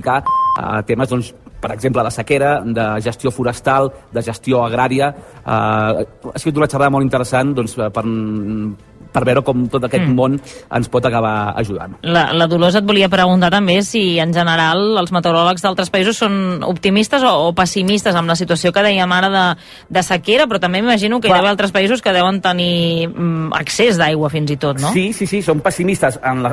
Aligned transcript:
explicar 0.00 0.24
eh, 0.24 0.82
temes, 0.86 1.08
doncs, 1.08 1.34
per 1.60 1.72
exemple, 1.74 2.02
de 2.02 2.10
sequera, 2.10 2.62
de 2.64 2.86
gestió 3.04 3.30
forestal, 3.30 3.90
de 4.12 4.22
gestió 4.22 4.64
agrària. 4.64 5.10
Eh, 5.44 6.06
ha 6.32 6.38
sigut 6.38 6.56
una 6.56 6.68
xerrada 6.68 6.90
molt 6.90 7.04
interessant 7.04 7.54
doncs, 7.54 7.76
per, 7.76 8.04
per 9.12 9.24
veure 9.28 9.44
com 9.46 9.66
tot 9.70 9.84
aquest 9.86 10.06
mm. 10.06 10.16
món 10.16 10.38
ens 10.38 10.90
pot 10.92 11.04
acabar 11.06 11.52
ajudant. 11.60 11.98
La, 12.02 12.30
la 12.36 12.48
Dolors 12.50 12.78
et 12.78 12.86
volia 12.86 13.10
preguntar 13.12 13.50
també 13.52 13.80
si 13.86 14.18
en 14.22 14.34
general 14.36 14.98
els 15.00 15.12
meteoròlegs 15.14 15.64
d'altres 15.64 15.90
països 15.92 16.20
són 16.22 16.64
optimistes 16.66 17.24
o, 17.26 17.32
o 17.48 17.52
pessimistes 17.56 18.16
amb 18.16 18.30
la 18.30 18.38
situació 18.38 18.72
que 18.74 18.84
dèiem 18.84 19.12
ara 19.12 19.30
de, 19.32 19.44
de 19.90 20.04
sequera, 20.06 20.46
però 20.50 20.60
també 20.62 20.82
m'imagino 20.82 21.20
que 21.20 21.28
Clar. 21.28 21.40
hi 21.42 21.48
ha 21.48 21.54
altres 21.54 21.74
països 21.74 22.02
que 22.02 22.14
deuen 22.14 22.40
tenir 22.44 23.08
mm, 23.08 23.52
accés 23.58 23.98
d'aigua 24.00 24.30
fins 24.32 24.54
i 24.54 24.58
tot, 24.60 24.80
no? 24.80 24.92
Sí, 24.94 25.10
sí, 25.16 25.28
sí, 25.30 25.42
són 25.44 25.62
pessimistes 25.64 26.18
en 26.26 26.44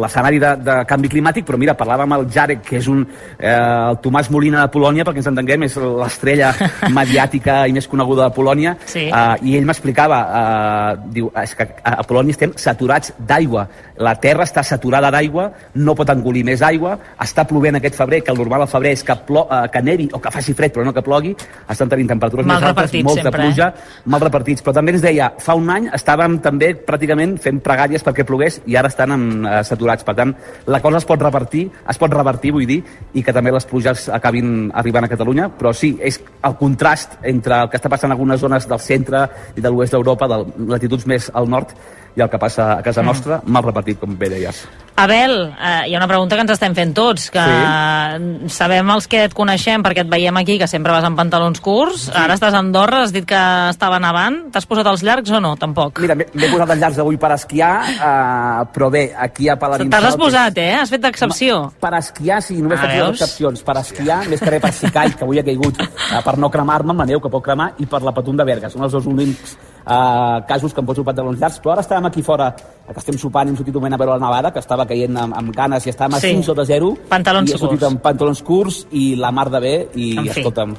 l'escenari 0.00 0.40
de, 0.42 0.52
de 0.64 0.78
canvi 0.88 1.10
climàtic, 1.12 1.46
però 1.48 1.60
mira, 1.60 1.76
parlàvem 1.78 2.06
amb 2.06 2.20
el 2.20 2.28
Jarek, 2.32 2.62
que 2.66 2.78
és 2.80 2.88
un, 2.92 3.02
eh, 3.38 3.52
el 3.52 4.00
Tomàs 4.04 4.30
Molina 4.32 4.64
de 4.64 4.72
Polònia, 4.74 5.06
perquè 5.06 5.22
ens 5.22 5.30
entenguem, 5.32 5.66
és 5.66 5.76
l'estrella 5.76 6.52
mediàtica 6.98 7.62
i 7.66 7.74
més 7.76 7.88
coneguda 7.90 8.28
de 8.28 8.36
Polònia, 8.36 8.76
sí. 8.86 9.06
eh, 9.08 9.46
i 9.46 9.56
ell 9.58 9.68
m'explicava, 9.68 10.20
eh, 10.40 11.10
diu, 11.18 11.30
és 11.42 11.54
que 11.58 11.68
a 11.96 12.04
Polònia 12.06 12.36
estem 12.36 12.52
saturats 12.60 13.12
d'aigua. 13.18 13.66
La 14.02 14.14
terra 14.20 14.44
està 14.44 14.62
saturada 14.66 15.10
d'aigua, 15.10 15.48
no 15.80 15.94
pot 15.96 16.10
engolir 16.12 16.44
més 16.44 16.62
aigua, 16.62 16.96
està 17.22 17.46
plovent 17.48 17.78
aquest 17.78 17.96
febrer, 17.98 18.22
que 18.24 18.32
el 18.34 18.38
normal 18.38 18.66
al 18.66 18.70
febrer 18.70 18.92
és 18.96 19.04
que, 19.06 19.16
plo, 19.26 19.46
eh, 19.50 19.62
que 19.72 19.82
nevi 19.82 20.08
o 20.12 20.20
que 20.20 20.32
faci 20.32 20.54
fred, 20.56 20.74
però 20.74 20.84
no 20.84 20.92
que 20.94 21.04
plogui, 21.04 21.32
estan 21.72 21.90
tenint 21.92 22.12
temperatures 22.12 22.46
mal 22.46 22.60
més 22.60 22.68
altes, 22.70 22.96
molta 23.06 23.28
sempre, 23.28 23.42
pluja, 23.42 23.68
eh? 23.70 24.02
mal 24.12 24.24
repartits. 24.24 24.64
Però 24.64 24.76
també 24.76 24.96
ens 24.96 25.04
deia, 25.04 25.30
fa 25.42 25.56
un 25.58 25.70
any 25.72 25.88
estàvem 25.96 26.38
també 26.44 26.72
pràcticament 26.86 27.36
fent 27.42 27.62
pregàries 27.64 28.04
perquè 28.04 28.26
plogués 28.28 28.60
i 28.66 28.76
ara 28.76 28.92
estan 28.92 29.16
en, 29.16 29.26
eh, 29.46 29.62
saturats. 29.64 30.04
Per 30.06 30.14
tant, 30.18 30.34
la 30.66 30.82
cosa 30.84 31.00
es 31.02 31.08
pot 31.08 31.22
repartir, 31.22 31.66
es 31.88 31.98
pot 31.98 32.12
revertir, 32.12 32.52
vull 32.52 32.66
dir, 32.68 32.82
i 33.14 33.24
que 33.24 33.32
també 33.32 33.52
les 33.54 33.66
pluges 33.66 34.08
acabin 34.12 34.70
arribant 34.74 35.04
a 35.04 35.12
Catalunya, 35.12 35.48
però 35.58 35.72
sí, 35.72 35.96
és 36.00 36.20
el 36.44 36.56
contrast 36.60 37.18
entre 37.22 37.62
el 37.62 37.70
que 37.70 37.80
està 37.80 37.90
passant 37.92 38.10
en 38.10 38.16
algunes 38.16 38.40
zones 38.40 38.68
del 38.68 38.80
centre 38.80 39.24
i 39.56 39.64
de 39.64 39.70
l'oest 39.70 39.94
d'Europa, 39.94 40.28
de 40.28 40.68
latituds 40.74 41.06
més 41.06 41.30
al 41.34 41.48
nord, 41.48 41.72
i 42.16 42.22
el 42.24 42.30
que 42.32 42.40
passa 42.40 42.78
a 42.78 42.82
casa 42.82 43.02
mm. 43.02 43.06
nostra, 43.06 43.40
mal 43.44 43.62
repartit, 43.62 44.00
com 44.00 44.16
bé 44.16 44.30
deies. 44.32 44.64
Abel, 44.96 45.34
eh, 45.52 45.90
hi 45.90 45.94
ha 45.94 45.98
una 45.98 46.08
pregunta 46.08 46.38
que 46.38 46.46
ens 46.46 46.52
estem 46.54 46.72
fent 46.72 46.94
tots, 46.96 47.26
que 47.34 47.42
sí. 47.44 48.48
sabem 48.54 48.88
els 48.94 49.04
que 49.12 49.26
et 49.26 49.34
coneixem 49.36 49.84
perquè 49.84 50.06
et 50.06 50.08
veiem 50.08 50.38
aquí, 50.40 50.56
que 50.56 50.68
sempre 50.70 50.94
vas 50.94 51.04
amb 51.04 51.20
pantalons 51.20 51.60
curts, 51.60 52.06
sí. 52.06 52.14
ara 52.16 52.38
estàs 52.38 52.56
a 52.56 52.62
Andorra, 52.64 53.02
has 53.04 53.12
dit 53.12 53.26
que 53.28 53.42
estava 53.68 54.00
nevant, 54.00 54.46
t'has 54.54 54.64
posat 54.64 54.88
els 54.88 55.04
llargs 55.04 55.34
o 55.36 55.42
no? 55.44 55.52
Tampoc. 55.60 56.00
Mira, 56.00 56.16
m'he 56.16 56.48
posat 56.48 56.72
els 56.72 56.80
llargs 56.80 57.02
avui 57.04 57.20
per 57.20 57.34
esquiar, 57.36 57.74
eh, 57.92 58.64
però 58.72 58.88
bé, 58.96 59.04
aquí 59.28 59.52
a 59.52 59.60
Paladins... 59.60 59.92
T'has 59.92 60.16
posat, 60.16 60.64
eh? 60.64 60.72
Has 60.80 60.96
fet 60.96 61.04
d'excepció. 61.04 61.60
Per 61.84 61.92
esquiar, 62.00 62.40
sí, 62.48 62.56
només 62.64 62.80
ah, 62.80 62.88
faig 62.88 63.12
excepcions. 63.12 63.64
Per 63.68 63.78
esquiar, 63.84 64.22
més 64.32 64.40
que 64.40 64.56
res 64.56 64.64
per 64.64 64.72
si 64.80 64.94
call, 64.96 65.12
que 65.12 65.28
avui 65.28 65.44
ha 65.44 65.44
caigut, 65.44 65.84
eh, 65.84 66.24
per 66.24 66.38
no 66.40 66.48
cremar-me 66.48 66.96
amb 66.96 67.04
la 67.04 67.10
neu, 67.12 67.20
que 67.20 67.36
pot 67.36 67.44
cremar, 67.44 67.74
i 67.84 67.90
per 67.90 68.00
la 68.06 68.16
patum 68.16 68.40
de 68.40 68.48
Berga. 68.48 68.72
Són 68.72 68.88
els 68.88 68.96
dos 68.96 69.12
únics 69.12 69.58
eh, 69.86 70.42
casos 70.48 70.72
que 70.72 70.80
em 70.80 70.86
poso 70.86 71.04
pantalons 71.04 71.38
llargs, 71.38 71.60
però 71.62 71.76
ara 71.76 71.84
estàvem 71.86 72.06
aquí 72.06 72.22
fora, 72.22 72.50
que 72.86 73.00
estem 73.02 73.18
sopant 73.18 73.48
i 73.48 73.52
hem 73.52 73.58
sortit 73.58 73.74
un 73.74 73.82
moment 73.82 73.96
a 73.96 74.00
veure 74.00 74.16
la 74.16 74.22
nevada, 74.22 74.52
que 74.54 74.62
estava 74.62 74.86
caient 74.86 75.16
amb, 75.18 75.34
amb 75.36 75.54
ganes 75.54 75.86
i 75.86 75.92
estàvem 75.92 76.18
a 76.18 76.20
sí. 76.22 76.32
5 76.36 76.46
sota 76.46 76.66
0. 76.68 76.92
Pantalons 77.10 77.50
i 77.50 77.56
he 77.56 77.60
sortit 77.60 77.86
amb 77.88 78.02
pantalons 78.04 78.42
curts 78.46 78.84
i 78.96 79.08
la 79.18 79.32
mar 79.34 79.48
de 79.50 79.60
bé 79.62 79.74
i, 79.94 80.12
en 80.16 80.28
fi. 80.28 80.40
escolta'm... 80.40 80.76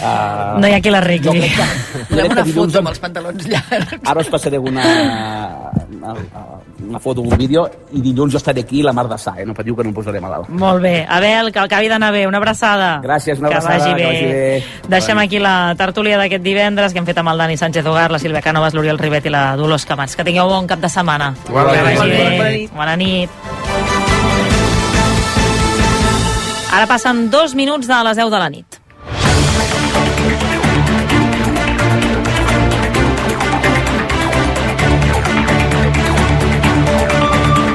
Uh, 0.00 0.60
no 0.60 0.70
hi 0.70 0.76
ha 0.76 0.80
qui 0.80 0.92
l'arregli. 0.92 1.44
Volem 2.10 2.32
una 2.36 2.46
foto 2.48 2.80
amb 2.80 2.92
els 2.94 3.02
pantalons 3.02 3.50
llargs. 3.52 3.98
Ara 4.00 4.24
us 4.24 4.32
passaré 4.32 4.60
una, 4.60 4.86
una, 5.90 6.14
una 6.88 6.98
foto, 6.98 7.20
un 7.20 7.36
vídeo, 7.36 7.66
i 7.92 8.00
dilluns 8.02 8.32
jo 8.32 8.40
estaré 8.40 8.64
aquí 8.64 8.82
la 8.82 8.92
mar 8.96 9.06
de 9.08 9.18
sa, 9.18 9.34
eh? 9.38 9.46
no 9.46 9.54
patiu 9.54 9.76
que 9.76 9.84
no 9.84 9.92
em 9.92 9.96
posaré 9.96 10.20
malalt. 10.20 10.48
Molt 10.48 10.82
bé. 10.82 11.04
Abel, 11.08 11.52
que 11.52 11.60
acabi 11.62 11.88
d'anar 11.92 12.12
bé. 12.14 12.26
Una 12.26 12.40
abraçada. 12.40 12.90
Gràcies, 13.04 13.38
una 13.38 13.52
abraçada. 13.52 13.76
Que 13.76 13.84
vagi 13.84 13.94
bé. 13.94 14.00
Que 14.00 14.08
vagi 14.08 14.26
bé. 14.32 14.88
Deixem 14.96 15.20
aquí 15.22 15.38
la 15.42 15.74
tertúlia 15.78 16.18
d'aquest 16.20 16.44
divendres 16.44 16.92
que 16.92 17.02
hem 17.02 17.08
fet 17.08 17.20
amb 17.20 17.32
el 17.34 17.44
Dani 17.44 17.56
Sánchez 17.60 17.86
Hogar, 17.86 18.10
la 18.10 18.22
Sílvia 18.22 18.42
Cànovas, 18.44 18.74
l'Oriol 18.74 18.98
Ribet 18.98 19.28
i 19.28 19.34
la 19.34 19.44
Dolors 19.60 19.86
Camats. 19.86 20.16
Que 20.16 20.26
tingueu 20.26 20.48
bon 20.48 20.68
cap 20.70 20.80
de 20.80 20.90
setmana. 20.92 21.34
Bona, 21.50 21.82
vagi 21.82 22.10
bé. 22.10 22.24
Bona 22.30 22.50
nit. 22.50 22.72
Bona 22.74 22.96
nit. 22.96 23.30
Ara 26.70 26.86
passen 26.86 27.26
dos 27.30 27.54
minuts 27.58 27.90
de 27.90 28.02
les 28.06 28.16
10 28.16 28.30
de 28.30 28.38
la 28.38 28.50
nit. 28.50 28.79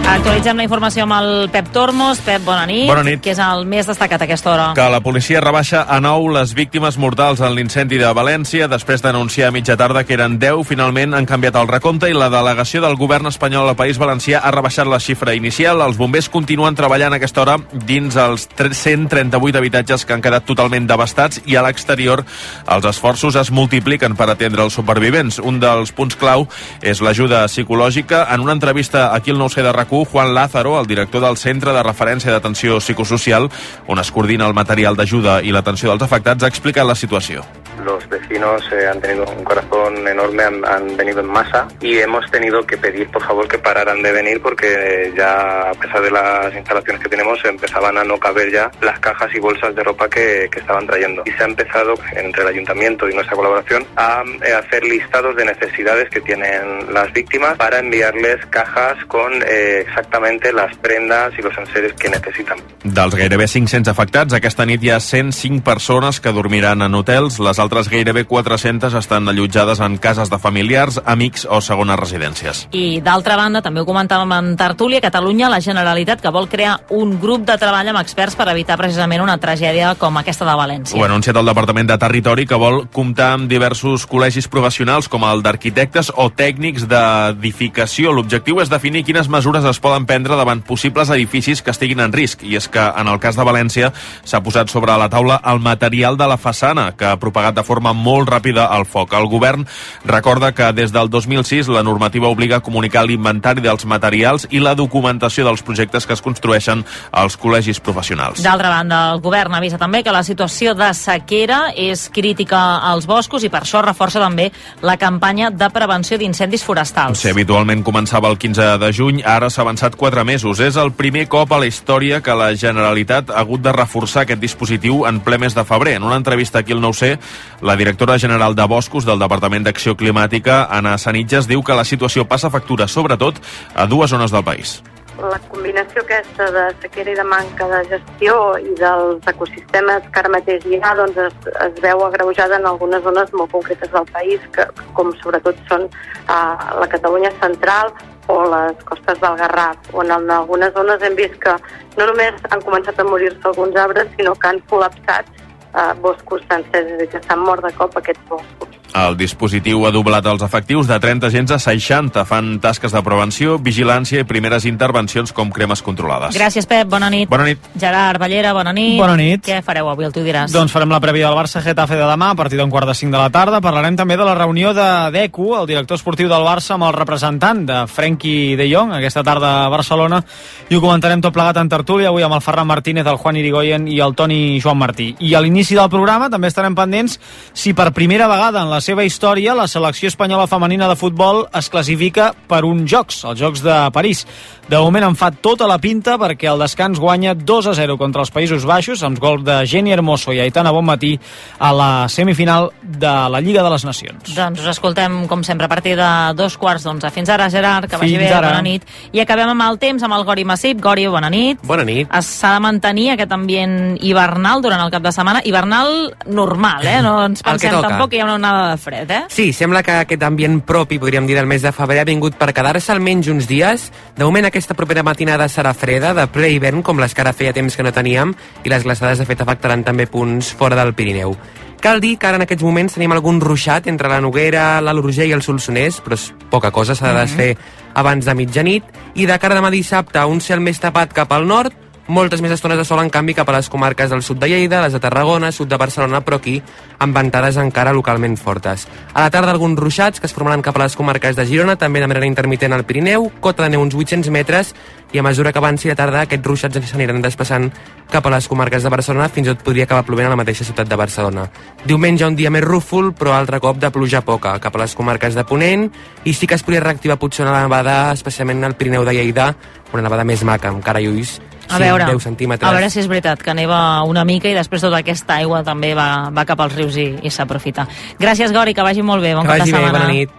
Actualitzem 0.05 0.59
la 0.59 0.63
informació 0.67 1.03
amb 1.07 1.16
el 1.16 1.49
Pep 1.49 1.71
Tormos. 1.73 2.19
Pep, 2.21 2.43
bona 2.45 2.67
nit. 2.69 2.85
Bona 2.85 3.01
nit. 3.03 3.19
Que 3.25 3.31
és 3.33 3.39
el 3.41 3.63
més 3.66 3.88
destacat 3.89 4.21
a 4.21 4.25
aquesta 4.27 4.51
hora. 4.51 4.66
Que 4.77 4.85
la 4.93 4.99
policia 5.01 5.39
rebaixa 5.41 5.81
a 5.89 5.97
9 5.99 6.29
les 6.35 6.53
víctimes 6.53 6.99
mortals 7.01 7.41
en 7.41 7.55
l'incendi 7.57 7.97
de 7.97 8.11
València. 8.13 8.67
Després 8.69 9.01
d'anunciar 9.01 9.49
a 9.49 9.53
mitja 9.55 9.73
tarda 9.75 10.03
que 10.05 10.13
eren 10.13 10.38
10, 10.38 10.61
finalment 10.69 11.17
han 11.17 11.25
canviat 11.25 11.57
el 11.57 11.67
recompte 11.71 12.11
i 12.11 12.13
la 12.13 12.29
delegació 12.29 12.83
del 12.83 12.97
govern 12.99 13.31
espanyol 13.31 13.71
al 13.71 13.79
País 13.79 13.97
Valencià 13.97 14.43
ha 14.45 14.51
rebaixat 14.53 14.85
la 14.85 14.99
xifra 15.01 15.33
inicial. 15.33 15.81
Els 15.81 15.97
bombers 15.97 16.29
continuen 16.29 16.77
treballant 16.77 17.17
a 17.17 17.17
aquesta 17.17 17.41
hora 17.41 17.57
dins 17.73 18.16
els 18.16 18.45
138 18.61 19.57
habitatges 19.57 20.05
que 20.05 20.13
han 20.13 20.22
quedat 20.22 20.45
totalment 20.45 20.85
devastats 20.85 21.41
i 21.49 21.57
a 21.57 21.66
l'exterior 21.66 22.22
els 22.69 22.85
esforços 22.85 23.41
es 23.41 23.49
multipliquen 23.49 24.13
per 24.13 24.29
atendre 24.29 24.61
els 24.69 24.77
supervivents. 24.77 25.41
Un 25.41 25.57
dels 25.59 25.91
punts 25.97 26.16
clau 26.16 26.45
és 26.85 27.01
l'ajuda 27.01 27.47
psicològica. 27.49 28.27
En 28.29 28.45
una 28.45 28.53
entrevista 28.53 29.09
aquí 29.16 29.33
al 29.33 29.41
9C 29.41 29.66
de 29.66 29.73
rac 29.95 30.11
Juan 30.11 30.33
Lázaro, 30.33 30.79
el 30.79 30.88
director 30.88 31.22
del 31.22 31.38
Centre 31.38 31.72
de 31.72 31.83
Referència 31.83 32.31
d'Atenció 32.31 32.79
Psicosocial, 32.81 33.50
on 33.88 34.00
es 34.00 34.11
coordina 34.11 34.47
el 34.47 34.53
material 34.53 34.95
d'ajuda 34.95 35.41
i 35.41 35.53
l'atenció 35.53 35.89
dels 35.91 36.03
afectats, 36.03 36.44
ha 36.44 36.51
explicat 36.51 36.85
la 36.85 36.95
situació. 36.95 37.45
Los 37.85 38.07
vecinos 38.09 38.63
eh, 38.72 38.88
han 38.88 39.00
tenido 39.01 39.25
un 39.25 39.44
corazón 39.44 40.07
enorme, 40.07 40.44
han, 40.44 40.66
han, 40.66 40.97
venido 40.97 41.19
en 41.19 41.28
masa 41.28 41.67
y 41.81 41.97
hemos 41.97 42.29
tenido 42.31 42.66
que 42.66 42.78
pedir 42.78 43.09
por 43.09 43.22
favor 43.22 43.47
que 43.47 43.57
pararan 43.57 44.01
de 44.01 44.11
venir 44.11 44.41
porque 44.41 45.13
ya 45.16 45.69
a 45.69 45.73
pesar 45.73 46.01
de 46.01 46.09
las 46.09 46.55
instalaciones 46.55 47.03
que 47.03 47.09
tenemos 47.09 47.44
empezaban 47.44 47.97
a 47.97 48.03
no 48.03 48.17
caber 48.17 48.51
ya 48.51 48.72
las 48.81 49.00
cajas 49.00 49.29
y 49.35 49.39
bolsas 49.39 49.75
de 49.75 49.84
ropa 49.84 50.09
que, 50.09 50.47
que 50.51 50.59
estaban 50.59 50.88
trayendo. 50.88 51.22
Y 51.25 51.31
se 51.31 51.44
ha 51.44 51.47
empezado 51.47 51.95
entre 52.16 52.44
el 52.44 52.47
ayuntamiento 52.47 53.09
y 53.09 53.13
nuestra 53.13 53.35
colaboración 53.35 53.85
a, 53.97 54.22
a 54.22 54.59
hacer 54.59 54.84
listados 54.85 55.35
de 55.35 55.45
necesidades 55.45 56.09
que 56.09 56.22
tienen 56.22 56.94
las 56.94 57.11
víctimas 57.11 57.57
para 57.57 57.79
enviarles 57.79 58.44
cajas 58.47 58.97
con 59.05 59.34
eh, 59.47 59.84
exactamente 59.88 60.51
las 60.53 60.75
prendas 60.78 61.34
i 61.38 61.41
los 61.41 61.57
enseres 61.57 61.94
que 61.94 62.09
necessiten. 62.09 62.59
Dels 62.84 63.16
gairebé 63.16 63.47
500 63.47 63.91
afectats, 63.91 64.34
aquesta 64.34 64.66
nit 64.66 64.84
hi 64.84 64.91
ha 64.94 65.00
105 65.00 65.63
persones 65.66 66.19
que 66.19 66.34
dormiran 66.34 66.81
en 66.85 66.96
hotels, 66.96 67.40
les 67.40 67.59
altres 67.59 67.90
gairebé 67.90 68.25
400 68.25 68.94
estan 68.94 69.29
allotjades 69.29 69.79
en 69.79 69.97
cases 69.97 70.29
de 70.29 70.40
familiars, 70.40 71.00
amics 71.06 71.47
o 71.50 71.62
segones 71.62 72.00
residències. 72.00 72.66
I 72.75 73.01
d'altra 73.06 73.38
banda, 73.40 73.62
també 73.66 73.81
ho 73.81 73.88
comentàvem 73.88 74.34
en 74.35 74.51
Tertúlia, 74.59 75.01
Catalunya, 75.01 75.50
la 75.50 75.62
Generalitat, 75.62 76.22
que 76.22 76.34
vol 76.34 76.50
crear 76.50 76.79
un 76.90 77.17
grup 77.22 77.46
de 77.47 77.57
treball 77.62 77.90
amb 77.91 78.02
experts 78.02 78.38
per 78.38 78.50
evitar 78.52 78.78
precisament 78.79 79.23
una 79.23 79.38
tragèdia 79.41 79.94
com 80.00 80.17
aquesta 80.17 80.47
de 80.47 80.57
València. 80.57 80.97
Ho 81.00 81.03
ha 81.03 81.09
anunciat 81.09 81.38
el 81.38 81.52
Departament 81.52 81.90
de 81.90 82.00
Territori, 82.02 82.46
que 82.46 82.59
vol 82.59 82.85
comptar 82.94 83.31
amb 83.35 83.50
diversos 83.52 84.07
col·legis 84.09 84.50
professionals, 84.52 85.09
com 85.12 85.25
el 85.28 85.44
d'arquitectes 85.46 86.12
o 86.16 86.29
tècnics 86.29 86.88
d'edificació. 86.90 88.13
L'objectiu 88.16 88.62
és 88.63 88.72
definir 88.72 89.06
quines 89.06 89.29
mesures 89.31 89.66
es 89.66 89.75
poden 89.80 90.06
prendre 90.06 90.38
davant 90.38 90.62
possibles 90.66 91.09
edificis 91.13 91.62
que 91.62 91.72
estiguin 91.72 92.02
en 92.03 92.13
risc. 92.13 92.44
I 92.44 92.58
és 92.59 92.68
que, 92.72 92.81
en 92.81 93.09
el 93.12 93.19
cas 93.19 93.38
de 93.38 93.46
València, 93.46 93.91
s'ha 94.24 94.41
posat 94.44 94.72
sobre 94.72 94.96
la 94.97 95.09
taula 95.09 95.40
el 95.46 95.59
material 95.59 96.18
de 96.18 96.28
la 96.28 96.38
façana, 96.38 96.91
que 96.97 97.06
ha 97.06 97.19
propagat 97.19 97.56
de 97.56 97.63
forma 97.63 97.94
molt 97.94 98.30
ràpida 98.30 98.68
el 98.78 98.85
foc. 98.85 99.14
El 99.14 99.28
govern 99.31 99.66
recorda 100.06 100.53
que 100.56 100.72
des 100.74 100.94
del 100.96 101.09
2006 101.09 101.68
la 101.68 101.84
normativa 101.84 102.28
obliga 102.28 102.58
a 102.58 102.66
comunicar 102.66 103.06
l'inventari 103.06 103.62
dels 103.62 103.85
materials 103.85 104.47
i 104.52 104.62
la 104.64 104.75
documentació 104.75 105.46
dels 105.46 105.64
projectes 105.66 106.06
que 106.06 106.14
es 106.14 106.24
construeixen 106.24 106.85
als 107.12 107.38
col·legis 107.40 107.81
professionals. 107.84 108.41
D'altra 108.44 108.69
banda, 108.69 109.02
el 109.14 109.22
govern 109.24 109.56
avisa 109.58 109.80
també 109.81 110.03
que 110.03 110.14
la 110.14 110.23
situació 110.23 110.76
de 110.78 110.91
sequera 110.94 111.72
és 111.76 112.08
crítica 112.14 112.61
als 112.85 113.08
boscos 113.09 113.44
i 113.44 113.52
per 113.52 113.64
això 113.64 113.82
reforça 113.84 114.22
també 114.22 114.52
la 114.85 114.97
campanya 115.02 115.52
de 115.52 115.70
prevenció 115.73 116.20
d'incendis 116.22 116.64
forestals. 116.64 117.20
Si 117.20 117.32
habitualment 117.32 117.84
començava 117.85 118.29
el 118.32 118.40
15 118.40 118.76
de 118.82 118.91
juny, 118.96 119.22
ara 119.26 119.49
s'ha 119.49 119.65
avançat 119.66 119.97
quatre 119.97 120.23
mesos. 120.23 120.62
És 120.62 120.78
el 120.78 120.94
primer 120.94 121.26
cop 121.28 121.52
a 121.52 121.59
la 121.59 121.67
història 121.67 122.22
que 122.22 122.38
la 122.38 122.53
Generalitat 122.53 123.34
ha 123.34 123.41
hagut 123.41 123.66
de 123.66 123.73
reforçar 123.76 124.23
aquest 124.23 124.44
dispositiu 124.44 125.03
en 125.09 125.20
ple 125.26 125.41
mes 125.41 125.58
de 125.58 125.66
febrer. 125.66 125.97
En 125.97 126.08
una 126.08 126.22
entrevista 126.22 126.62
aquí 126.62 126.78
al 126.78 126.84
9C, 126.85 127.16
la 127.62 127.76
directora 127.76 128.20
general 128.20 128.56
de 128.56 128.70
Boscos 128.70 129.06
del 129.06 129.20
Departament 129.20 129.66
d'Acció 129.66 129.97
Climàtica, 129.97 130.66
Anna 130.70 130.97
Sanitges, 131.02 131.50
diu 131.50 131.64
que 131.66 131.78
la 131.78 131.85
situació 131.85 132.28
passa 132.29 132.53
factura, 132.53 132.88
sobretot, 132.88 133.41
a 133.76 133.90
dues 133.90 134.14
zones 134.14 134.32
del 134.32 134.46
país 134.46 134.82
la 135.16 135.40
combinació 135.50 136.02
aquesta 136.03 136.50
de 136.52 136.64
sequera 136.82 137.14
i 137.14 137.16
de 137.16 137.23
manca 137.23 137.68
de 137.72 137.82
gestió 137.91 138.35
i 138.59 138.73
dels 138.79 139.28
ecosistemes 139.32 140.09
que 140.11 140.22
ara 140.22 140.32
mateix 140.34 140.66
hi 140.68 140.79
ha 140.82 140.94
doncs 141.00 141.20
es, 141.28 141.38
es 141.68 141.79
veu 141.85 142.03
agreujada 142.06 142.59
en 142.59 142.68
algunes 142.68 143.03
zones 143.03 143.32
molt 143.34 143.52
concretes 143.52 143.91
del 143.94 144.08
país, 144.11 144.44
que, 144.56 144.68
com 144.97 145.14
sobretot 145.22 145.61
són 145.70 145.88
uh, 145.88 146.82
la 146.82 146.90
Catalunya 146.91 147.32
central, 147.40 147.94
o 148.27 148.37
les 148.49 148.83
costes 148.89 149.19
del 149.22 149.37
Garraf, 149.37 149.89
on 149.93 150.11
en 150.11 150.31
algunes 150.31 150.73
zones 150.73 151.01
hem 151.01 151.16
vist 151.16 151.37
que 151.43 151.55
no 151.97 152.07
només 152.09 152.39
han 152.49 152.63
començat 152.66 152.99
a 152.99 153.07
morir-se 153.07 153.51
alguns 153.51 153.75
arbres, 153.75 154.09
sinó 154.17 154.35
que 154.35 154.47
han 154.51 154.61
col·lapsat 154.72 155.29
eh, 155.35 155.93
boscos 156.01 156.41
sencers, 156.49 156.87
és 156.87 156.95
a 156.95 157.03
dir, 157.03 157.09
que 157.13 157.23
s'han 157.27 157.45
mort 157.45 157.66
de 157.66 157.73
cop 157.77 157.97
aquests 158.01 158.27
boscos. 158.29 158.84
El 158.96 159.18
dispositiu 159.20 159.82
ha 159.84 159.90
doblat 159.92 160.24
els 160.32 160.44
efectius 160.46 160.88
de 160.88 160.96
30 161.03 161.28
agents 161.28 161.52
a 161.52 161.58
60. 161.59 162.22
Fan 162.30 162.53
tasques 162.64 162.94
de 162.96 163.02
prevenció, 163.03 163.58
vigilància 163.59 164.22
i 164.24 164.28
primeres 164.28 164.64
intervencions 164.70 165.34
com 165.36 165.50
cremes 165.52 165.82
controlades. 165.84 166.32
Gràcies, 166.38 166.64
Pep. 166.64 166.88
Bona 166.88 167.09
nit. 167.12 167.28
Bona 167.28 167.44
nit. 167.44 167.59
Gerard 167.76 168.22
Ballera, 168.24 168.53
bona 168.56 168.72
nit. 168.72 168.96
Bona 169.02 169.18
nit. 169.20 169.44
Què 169.44 169.58
fareu 169.68 169.90
avui, 169.92 170.08
el 170.08 170.16
tu 170.16 170.24
diràs? 170.24 170.53
Doncs 170.56 170.72
farem 170.72 170.94
la 170.96 171.02
prèvia 171.03 171.28
del 171.28 171.36
Barça 171.36 171.59
Getafe 171.66 171.97
de 172.00 172.08
demà 172.08 172.30
a 172.32 172.38
partir 172.40 172.56
d'un 172.62 172.72
quart 172.72 172.88
de 172.88 172.96
cinc 172.96 173.12
de 173.12 173.20
la 173.20 173.28
tarda. 173.34 173.59
Parlarem 173.59 173.97
també 174.00 174.16
de 174.16 174.30
la 174.30 174.38
reunió 174.38 174.72
de 174.74 174.88
Deco, 175.12 175.50
el 175.59 175.68
director 175.68 176.00
esportiu 176.00 176.32
del 176.32 176.47
Barça, 176.47 176.78
amb 176.78 176.88
el 176.88 176.96
representant 176.96 177.66
de 177.68 177.82
Frenkie 177.92 178.56
de 178.56 178.70
Jong, 178.72 178.96
aquesta 178.96 179.26
tarda 179.28 179.66
a 179.66 179.70
Barcelona, 179.76 180.22
i 180.70 180.80
ho 180.80 180.80
comentarem 180.80 181.20
tot 181.20 181.36
plegat 181.36 181.59
en 181.59 181.68
tertúlia, 181.68 182.14
avui 182.14 182.24
amb 182.24 182.40
el 182.40 182.46
Ferran 182.46 182.72
Martínez, 182.72 183.03
el 183.03 183.20
Juan 183.20 183.44
Irigoyen 183.44 183.92
i 183.92 184.00
el 184.00 184.16
Toni 184.16 184.62
Joan 184.64 184.80
Martí. 184.80 185.12
I 185.20 185.36
a 185.36 185.44
l'inici 185.44 185.76
del 185.76 185.92
programa 185.92 186.32
també 186.32 186.47
estarem 186.47 186.80
pendents 186.80 187.20
si 187.52 187.76
per 187.76 187.92
primera 187.92 188.32
vegada 188.32 188.64
en 188.64 188.72
la 188.72 188.84
seva 188.85 189.03
història 189.08 189.55
la 189.58 189.66
selecció 189.72 190.09
espanyola 190.11 190.46
femenina 190.47 190.85
de 190.91 190.96
futbol 190.99 191.46
es 191.58 191.70
classifica 191.73 192.29
per 192.47 192.61
uns 192.67 192.85
Jocs, 192.91 193.23
els 193.32 193.40
Jocs 193.41 193.64
de 193.66 193.78
París. 193.96 194.26
De 194.70 194.78
moment 194.82 195.03
en 195.05 195.16
fa 195.17 195.29
tota 195.32 195.67
la 195.70 195.78
pinta 195.82 196.16
perquè 196.22 196.47
el 196.52 196.61
descans 196.61 196.97
guanya 197.02 197.35
2 197.37 197.67
a 197.70 197.73
0 197.78 197.97
contra 198.02 198.23
els 198.23 198.32
Països 198.34 198.64
Baixos 198.66 199.03
amb 199.05 199.20
gols 199.22 199.43
de 199.46 199.59
Jenny 199.70 199.91
Hermoso 199.93 200.34
i 200.34 200.40
Aitana 200.41 200.72
Bonmatí 200.73 201.11
a 201.59 201.72
la 201.73 201.90
semifinal 202.09 202.72
de 202.82 203.11
la 203.29 203.41
Lliga 203.46 203.61
de 203.66 203.73
les 203.73 203.85
Nacions. 203.85 204.32
Doncs 204.37 204.61
us 204.64 204.72
escoltem, 204.73 205.20
com 205.29 205.43
sempre, 205.46 205.66
a 205.67 205.70
partir 205.70 205.96
de 205.99 206.09
dos 206.37 206.58
quarts 206.58 206.85
d'onze. 206.85 207.09
Fins 207.14 207.29
ara, 207.29 207.49
Gerard, 207.53 207.90
que 207.90 207.97
vagi 208.02 208.16
Fins 208.17 208.26
bé, 208.29 208.34
ara. 208.34 208.49
bona 208.53 208.64
nit. 208.66 208.85
I 209.14 209.22
acabem 209.22 209.49
amb 209.53 209.67
el 209.70 209.78
temps, 209.82 210.02
amb 210.05 210.17
el 210.17 210.26
Gori 210.26 210.46
Massip. 210.46 210.82
Gori, 210.82 211.05
bona 211.08 211.29
nit. 211.29 211.61
Bona 211.64 211.84
nit. 211.85 212.09
Es- 212.14 212.34
S'ha 212.35 212.55
de 212.55 212.59
mantenir 212.66 213.11
aquest 213.14 213.32
ambient 213.32 213.97
hivernal 214.03 214.61
durant 214.61 214.82
el 214.82 214.91
cap 214.91 215.02
de 215.05 215.11
setmana. 215.14 215.41
Hivernal 215.46 216.16
normal, 216.26 216.85
eh? 216.85 217.02
No 217.05 217.14
ens 217.29 217.41
pensem 217.46 217.72
tampoc 217.85 218.09
que 218.11 218.17
hi 218.17 218.22
ha 218.22 218.26
una 218.26 218.35
onada 218.40 218.65
de 218.72 218.78
fred, 218.78 219.12
eh? 219.12 219.22
Sí, 219.29 219.52
sembla 219.53 219.84
que 219.84 219.97
aquest 220.03 220.23
ambient 220.23 220.62
propi, 220.66 221.00
podríem 221.02 221.28
dir, 221.28 221.35
del 221.38 221.50
mes 221.50 221.64
de 221.66 221.73
febrer 221.76 222.02
ha 222.03 222.08
vingut 222.08 222.38
per 222.40 222.52
quedar-se 222.53 222.94
almenys 222.94 223.29
uns 223.34 223.50
dies. 223.50 223.90
De 224.17 224.23
moment 224.26 224.47
aquesta 224.50 224.78
propera 224.78 225.03
matinada 225.03 225.50
serà 225.52 225.73
freda, 225.73 226.14
de 226.17 226.28
pre-hivern, 226.32 226.84
com 226.84 227.00
les 227.00 227.14
que 227.14 227.23
ara 227.23 227.34
feia 227.34 227.53
temps 227.53 227.76
que 227.76 227.85
no 227.85 227.94
teníem, 227.96 228.34
i 228.64 228.72
les 228.73 228.84
glaçades 228.88 229.22
de 229.22 229.29
fet 229.29 229.46
afectaran 229.46 229.84
també 229.84 230.08
punts 230.08 230.53
fora 230.56 230.78
del 230.79 230.96
Pirineu. 230.97 231.38
Cal 231.85 232.00
dir 232.02 232.16
que 232.17 232.26
ara 232.26 232.40
en 232.40 232.46
aquests 232.47 232.64
moments 232.66 232.96
tenim 232.96 233.12
algun 233.14 233.38
ruixat 233.44 233.85
entre 233.91 234.09
la 234.09 234.17
Noguera, 234.23 234.79
l'Alt 234.82 235.03
Urgell 235.06 235.29
i 235.29 235.35
el 235.35 235.44
Solsonès, 235.46 236.00
però 236.02 236.18
és 236.18 236.32
poca 236.50 236.72
cosa, 236.73 236.96
s'ha 236.97 237.11
de 237.11 237.20
desfer 237.20 237.50
abans 237.94 238.26
de 238.26 238.34
mitjanit, 238.34 238.88
i 239.14 239.28
de 239.29 239.38
cara 239.40 239.58
demà 239.59 239.70
dissabte 239.70 240.23
un 240.26 240.41
cel 240.41 240.64
més 240.66 240.82
tapat 240.82 241.14
cap 241.14 241.32
al 241.35 241.46
nord, 241.46 241.76
moltes 242.07 242.41
més 242.41 242.53
estones 242.53 242.78
de 242.78 242.85
sol, 242.85 243.02
en 243.02 243.09
canvi, 243.09 243.34
cap 243.34 243.49
a 243.49 243.55
les 243.55 243.69
comarques 243.69 244.11
del 244.11 244.22
sud 244.23 244.37
de 244.41 244.49
Lleida, 244.49 244.81
les 244.84 244.93
de 244.93 244.99
Tarragona, 245.02 245.52
sud 245.52 245.69
de 245.69 245.78
Barcelona, 245.78 246.22
però 246.22 246.37
aquí 246.37 246.59
amb 246.99 247.16
ventades 247.17 247.57
encara 247.57 247.93
localment 247.93 248.37
fortes. 248.37 248.87
A 249.13 249.25
la 249.25 249.31
tarda, 249.34 249.52
alguns 249.52 249.79
ruixats 249.79 250.19
que 250.19 250.29
es 250.29 250.34
formaran 250.34 250.61
cap 250.61 250.78
a 250.78 250.84
les 250.84 250.96
comarques 250.96 251.35
de 251.35 251.46
Girona, 251.46 251.75
també 251.75 252.03
de 252.03 252.07
manera 252.07 252.28
intermitent 252.29 252.73
al 252.73 252.85
Pirineu, 252.85 253.31
cota 253.41 253.63
de 253.63 253.73
neu 253.73 253.81
uns 253.81 253.96
800 253.96 254.29
metres, 254.29 254.75
i 255.13 255.19
a 255.19 255.23
mesura 255.23 255.52
que 255.52 255.61
avanci 255.61 255.90
la 255.90 255.96
tarda, 255.96 256.25
aquests 256.25 256.46
ruixats 256.46 256.91
s'aniran 256.91 257.22
desplaçant 257.24 257.69
cap 258.12 258.25
a 258.25 258.34
les 258.36 258.48
comarques 258.48 258.84
de 258.84 258.91
Barcelona, 258.91 259.29
fins 259.29 259.48
i 259.48 259.53
tot 259.53 259.63
podria 259.65 259.86
acabar 259.88 260.05
plovent 260.05 260.27
a 260.27 260.34
la 260.34 260.39
mateixa 260.39 260.67
ciutat 260.67 260.89
de 260.89 261.00
Barcelona. 261.00 261.48
Diumenge 261.86 262.27
un 262.27 262.36
dia 262.36 262.51
més 262.51 262.63
rúfol, 262.65 263.13
però 263.17 263.34
altre 263.34 263.62
cop 263.63 263.79
de 263.81 263.89
pluja 263.89 264.22
poca, 264.22 264.58
cap 264.60 264.75
a 264.75 264.84
les 264.84 264.96
comarques 264.96 265.34
de 265.34 265.46
Ponent, 265.48 265.89
i 266.25 266.34
sí 266.34 266.46
que 266.46 266.60
es 266.60 266.63
podria 266.63 266.84
reactivar 266.84 267.17
potser 267.17 267.48
una 267.48 267.62
nevada, 267.63 268.12
especialment 268.13 268.63
al 268.63 268.75
Pirineu 268.75 269.05
de 269.05 269.15
Lleida, 269.15 269.53
una 269.93 270.03
nevada 270.03 270.27
més 270.27 270.43
maca, 270.43 270.69
amb 270.69 270.84
cara 270.84 271.01
i 271.01 271.08
ulls, 271.08 271.39
A 271.70 271.79
veure, 271.82 272.06
10 272.06 272.24
centímetres. 272.24 272.67
a 272.70 272.74
veure 272.74 272.89
si 272.89 273.00
és 273.00 273.08
veritat 273.08 273.41
que 273.41 273.53
neva 273.53 274.03
una 274.03 274.24
mica 274.25 274.50
i 274.50 274.53
després 274.53 274.82
tota 274.82 274.98
aquesta 275.01 275.39
aigua 275.41 275.63
també 275.63 275.94
va, 275.98 276.29
va 276.32 276.46
cap 276.46 276.60
als 276.62 276.75
rius 276.75 276.98
i, 276.98 277.08
i 277.24 277.29
s'aprofita. 277.32 277.88
Gràcies, 278.20 278.53
Gori, 278.53 278.74
que 278.74 278.84
vagi 278.86 279.01
molt 279.01 279.24
bé. 279.24 279.34
Bon 279.36 279.44
que 279.46 279.51
cap 279.51 279.60
vagi 279.60 279.72
de 279.72 279.77
bé, 279.77 279.84
setmana. 279.84 280.00
bona 280.00 280.12
nit. 280.13 280.29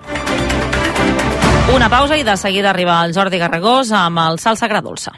Una 1.74 1.88
pausa 1.90 2.16
i 2.16 2.22
de 2.22 2.36
seguida 2.36 2.70
arriba 2.70 3.00
el 3.04 3.12
Jordi 3.14 3.38
Garragós 3.38 3.90
amb 3.92 4.22
el 4.22 4.38
Salsa 4.38 4.68
Gradolça. 4.70 5.12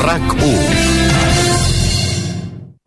RAC 0.00 0.32
1 0.42 0.79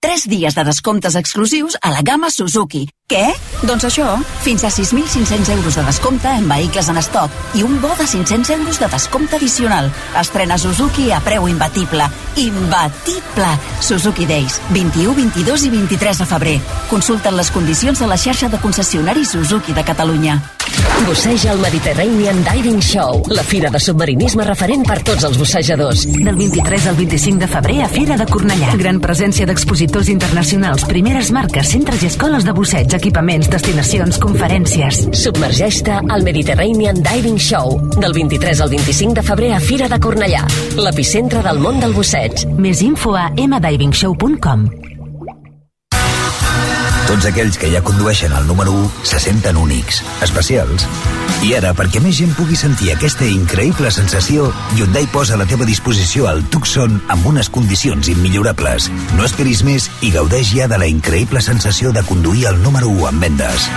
3 0.00 0.28
dies 0.30 0.54
de 0.54 0.62
descomptes 0.62 1.16
exclusius 1.16 1.76
a 1.82 1.90
la 1.90 2.02
gamma 2.02 2.30
Suzuki. 2.30 2.84
Què? 3.10 3.32
Doncs 3.66 3.88
això, 3.88 4.06
fins 4.44 4.62
a 4.62 4.68
6.500 4.70 5.48
euros 5.56 5.74
de 5.74 5.82
descompte 5.82 6.30
en 6.30 6.44
vehicles 6.46 6.90
en 6.92 7.00
estoc 7.00 7.56
i 7.58 7.64
un 7.66 7.80
bo 7.82 7.90
de 7.98 8.06
500 8.06 8.52
euros 8.60 8.78
de 8.78 8.88
descompte 8.92 9.40
addicional. 9.40 9.90
Estrena 10.20 10.58
Suzuki 10.58 11.08
a 11.10 11.18
preu 11.18 11.48
imbatible. 11.48 12.06
Imbatible! 12.36 13.48
Suzuki 13.80 14.26
Days, 14.26 14.60
21, 14.70 15.16
22 15.16 15.66
i 15.66 15.72
23 15.74 16.22
de 16.22 16.28
febrer. 16.30 16.54
Consulten 16.92 17.34
les 17.34 17.50
condicions 17.50 17.98
de 17.98 18.06
la 18.06 18.20
xarxa 18.20 18.52
de 18.52 18.62
concessionaris 18.62 19.34
Suzuki 19.34 19.74
de 19.74 19.82
Catalunya. 19.82 20.38
Busseja 21.08 21.52
el 21.52 21.58
Mediterranean 21.58 22.44
Diving 22.44 22.82
Show, 22.82 23.22
la 23.32 23.42
fira 23.42 23.70
de 23.70 23.80
submarinisme 23.80 24.44
referent 24.44 24.84
per 24.86 24.98
tots 25.06 25.24
els 25.24 25.38
bussejadors. 25.40 26.04
Del 26.12 26.36
23 26.36 26.86
al 26.90 26.98
25 26.98 27.40
de 27.40 27.48
febrer 27.48 27.78
a 27.82 27.88
Fira 27.88 28.18
de 28.20 28.26
Cornellà. 28.28 28.74
Gran 28.76 29.00
presència 29.00 29.46
d'expositors 29.48 29.87
internacionals, 30.12 30.84
primeres 30.84 31.30
marques, 31.32 31.70
centres 31.72 32.02
i 32.04 32.10
escoles 32.10 32.44
de 32.44 32.52
busseig, 32.52 32.92
equipaments, 32.94 33.48
destinacions, 33.50 34.18
conferències. 34.22 35.00
Submergeix-te 35.22 35.96
al 35.98 36.26
Mediterranean 36.26 37.00
Diving 37.02 37.40
Show, 37.40 37.78
del 37.96 38.12
23 38.12 38.60
al 38.60 38.70
25 38.74 39.18
de 39.18 39.24
febrer 39.30 39.54
a 39.56 39.62
Fira 39.64 39.88
de 39.88 40.00
Cornellà, 40.02 40.44
l'epicentre 40.76 41.42
del 41.46 41.62
món 41.64 41.80
del 41.80 41.96
busseig. 41.96 42.44
Més 42.60 42.84
info 42.84 43.16
a 43.16 43.30
mdivingshow.com. 43.32 44.68
Tots 47.08 47.24
aquells 47.24 47.56
que 47.56 47.70
ja 47.72 47.80
condueixen 47.80 48.34
el 48.36 48.44
número 48.44 48.74
1 48.76 49.06
se 49.08 49.18
senten 49.22 49.56
únics, 49.56 50.02
especials. 50.20 50.84
I 51.40 51.54
ara, 51.56 51.70
perquè 51.72 52.02
més 52.04 52.18
gent 52.18 52.34
pugui 52.36 52.58
sentir 52.60 52.90
aquesta 52.92 53.24
increïble 53.24 53.88
sensació, 53.94 54.50
Hyundai 54.76 55.08
posa 55.08 55.38
a 55.38 55.40
la 55.40 55.46
teva 55.48 55.64
disposició 55.64 56.28
el 56.28 56.44
Tucson 56.52 56.98
amb 57.08 57.30
unes 57.32 57.48
condicions 57.48 58.12
immillorables. 58.12 58.90
No 59.16 59.24
esperis 59.24 59.64
més 59.64 59.88
i 60.04 60.12
gaudeix 60.12 60.52
ja 60.52 60.68
de 60.68 60.76
la 60.76 60.90
increïble 60.90 61.40
sensació 61.40 61.94
de 61.96 62.04
conduir 62.04 62.44
el 62.52 62.60
número 62.60 62.92
1 62.92 63.08
en 63.08 63.24
vendes. 63.24 63.70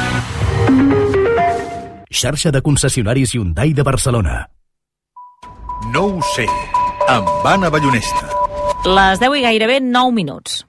Xarxa 2.12 2.52
de 2.52 2.60
concessionaris 2.62 3.38
Hyundai 3.38 3.72
de 3.72 3.88
Barcelona. 3.88 4.42
No 5.96 6.08
ho 6.10 6.32
sé, 6.36 6.52
amb 7.08 7.48
Anna 7.48 7.72
Ballonesta. 7.72 8.28
Les 8.84 9.24
10 9.24 9.40
i 9.40 9.48
gairebé 9.48 9.80
9 9.80 10.20
minuts. 10.20 10.66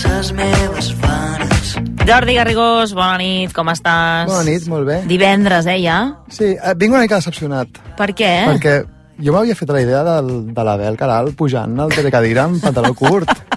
Ses 0.00 0.32
meves 0.32 0.92
venes. 1.02 1.74
Jordi 2.08 2.34
Garrigós, 2.38 2.94
bona 2.96 3.18
nit, 3.20 3.52
com 3.56 3.68
estàs? 3.72 4.30
Bona 4.30 4.46
nit, 4.48 4.64
molt 4.70 4.88
bé. 4.88 5.02
Divendres, 5.10 5.68
eh, 5.68 5.76
ja? 5.82 5.98
Sí, 6.32 6.54
eh, 6.56 6.74
vinc 6.80 6.96
una 6.96 7.04
mica 7.04 7.20
decepcionat. 7.20 7.80
Per 7.98 8.08
què? 8.16 8.32
Perquè 8.48 8.74
jo 9.20 9.34
m'havia 9.36 9.56
fet 9.58 9.72
la 9.74 9.82
idea 9.84 10.00
del, 10.06 10.32
de 10.54 10.64
l'Abel 10.64 10.96
Caral 11.00 11.32
pujant 11.36 11.76
al 11.84 11.92
telecadira 11.92 12.48
amb 12.48 12.62
pantaló 12.64 12.94
curt. 12.96 13.30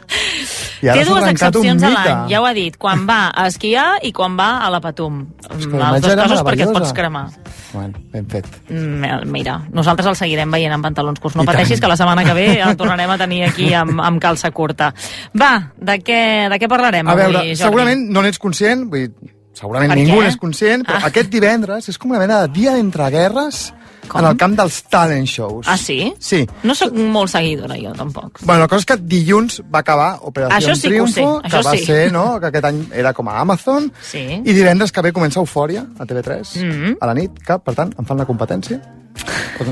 I 0.84 0.90
ara 0.92 1.00
Té 1.00 1.06
dues 1.08 1.24
excepcions 1.32 1.84
a 1.84 1.90
l'any, 1.94 2.30
ja 2.30 2.42
ho 2.42 2.46
ha 2.46 2.54
dit, 2.54 2.76
quan 2.78 3.06
va 3.08 3.30
a 3.32 3.48
esquiar 3.48 4.00
i 4.04 4.12
quan 4.12 4.36
va 4.38 4.58
a 4.66 4.70
la 4.70 4.82
Patum. 4.84 5.22
que 5.40 5.56
Mm, 5.66 6.02
dos 6.02 6.12
era 6.12 6.24
casos 6.24 6.42
perquè 6.44 6.66
et 6.68 6.74
pots 6.74 6.92
cremar. 6.94 7.30
Bueno, 7.74 7.94
ben 8.12 8.28
fet. 8.30 8.46
Mm, 8.70 9.24
Mira, 9.32 9.62
nosaltres 9.72 10.08
el 10.12 10.16
seguirem 10.20 10.52
veient 10.52 10.74
amb 10.76 10.84
pantalons 10.84 11.20
curts. 11.20 11.36
No 11.38 11.44
I 11.44 11.46
pateixis 11.46 11.80
tant. 11.80 11.86
que 11.86 11.88
la 11.88 11.98
setmana 11.98 12.26
que 12.26 12.34
ve 12.34 12.60
el 12.62 12.76
tornarem 12.78 13.10
a 13.10 13.18
tenir 13.18 13.44
aquí 13.46 13.74
amb, 13.74 14.00
amb 14.02 14.22
calça 14.22 14.52
curta. 14.52 14.94
Va, 15.40 15.72
de 15.78 15.98
què, 16.04 16.50
de 16.50 16.60
què 16.60 16.68
parlarem 16.70 17.08
A 17.08 17.16
veure, 17.16 17.38
avui, 17.38 17.56
Jordi? 17.56 17.64
segurament 17.64 18.10
no 18.12 18.22
n'ets 18.22 18.38
conscient, 18.40 18.84
vull 18.90 19.08
dir, 19.08 19.32
segurament 19.54 19.90
Per 19.90 19.98
ningú 19.98 20.22
n'és 20.22 20.38
conscient, 20.38 20.84
però 20.86 21.00
Ah. 21.02 21.08
aquest 21.08 21.30
divendres 21.32 21.88
és 21.90 21.98
com 21.98 22.12
una 22.12 22.20
mena 22.20 22.42
de 22.42 22.48
dia 22.54 22.74
d'entreguerres 22.74 23.74
Com? 24.08 24.20
en 24.22 24.28
el 24.32 24.38
camp 24.38 24.56
dels 24.58 24.84
talent 24.92 25.26
shows. 25.28 25.68
Ah, 25.68 25.78
sí? 25.78 26.14
Sí. 26.20 26.48
No 26.64 26.76
sóc 26.76 26.94
molt 26.94 27.32
seguidora, 27.32 27.76
jo, 27.80 27.94
tampoc. 27.94 28.40
Bueno, 28.44 28.62
la 28.62 28.68
cosa 28.68 28.80
és 28.80 28.86
que 28.86 28.98
dilluns 28.98 29.62
va 29.74 29.80
acabar 29.80 30.20
Operació 30.22 30.58
Això 30.58 30.76
sí 30.76 30.82
que 30.90 30.90
Triunfo, 30.90 31.42
això 31.42 31.62
que 31.62 31.64
va 31.70 31.72
sí. 31.78 31.86
ser, 31.86 32.12
no?, 32.12 32.40
que 32.40 32.48
aquest 32.48 32.66
any 32.66 32.82
era 32.94 33.14
com 33.14 33.30
a 33.30 33.40
Amazon, 33.40 33.92
Sí. 34.02 34.42
i 34.44 34.54
divendres 34.54 34.92
que 34.92 35.02
ve 35.02 35.14
comença 35.14 35.40
Eufòria, 35.40 35.86
a 36.00 36.06
TV3, 36.06 36.56
Mhm. 36.64 36.98
a 37.00 37.06
la 37.06 37.14
nit, 37.14 37.32
que, 37.40 37.58
per 37.60 37.74
tant, 37.76 37.94
em 37.98 38.06
fan 38.06 38.18
la 38.18 38.26
competència. 38.26 38.82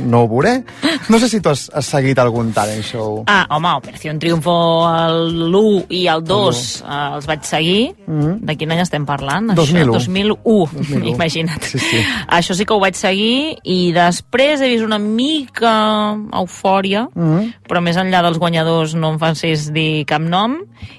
No 0.06 0.22
ho 0.24 0.28
veuré. 0.30 0.64
No 1.10 1.18
sé 1.20 1.28
si 1.28 1.40
tu 1.42 1.50
has, 1.50 1.70
has 1.74 1.86
seguit 1.86 2.18
algun 2.22 2.52
talent 2.54 2.84
show. 2.86 3.24
Ah, 3.28 3.46
home, 3.50 3.72
Operació 3.82 4.14
Triunfo 4.22 4.54
l'1 4.86 5.86
i 5.90 6.04
el 6.12 6.22
2 6.24 6.60
eh, 6.86 6.98
els 7.16 7.28
vaig 7.30 7.44
seguir. 7.48 7.96
Mhm. 8.06 8.38
De 8.46 8.56
quin 8.58 8.72
any 8.72 8.82
estem 8.84 9.06
parlant? 9.06 9.52
2001. 9.58 9.96
Això, 9.96 10.06
2001, 10.06 10.70
2001. 10.78 11.10
imagina't. 11.16 11.64
Sí, 11.72 11.80
sí. 11.80 12.02
Això 12.28 12.56
sí 12.56 12.66
que 12.66 12.74
ho 12.76 12.80
vaig 12.80 12.96
seguir 13.00 13.58
i 13.64 13.92
després 13.96 14.62
he 14.62 14.70
vist 14.70 14.86
una 14.86 15.00
mica 15.00 16.16
eufòria, 16.38 17.08
Mhm. 17.16 17.54
però 17.68 17.82
més 17.82 17.98
enllà 17.98 18.22
dels 18.24 18.38
guanyadors 18.38 18.96
no 18.96 19.14
em 19.14 19.20
facis 19.20 19.72
dir 19.74 20.06
cap 20.06 20.22
nom 20.22 20.58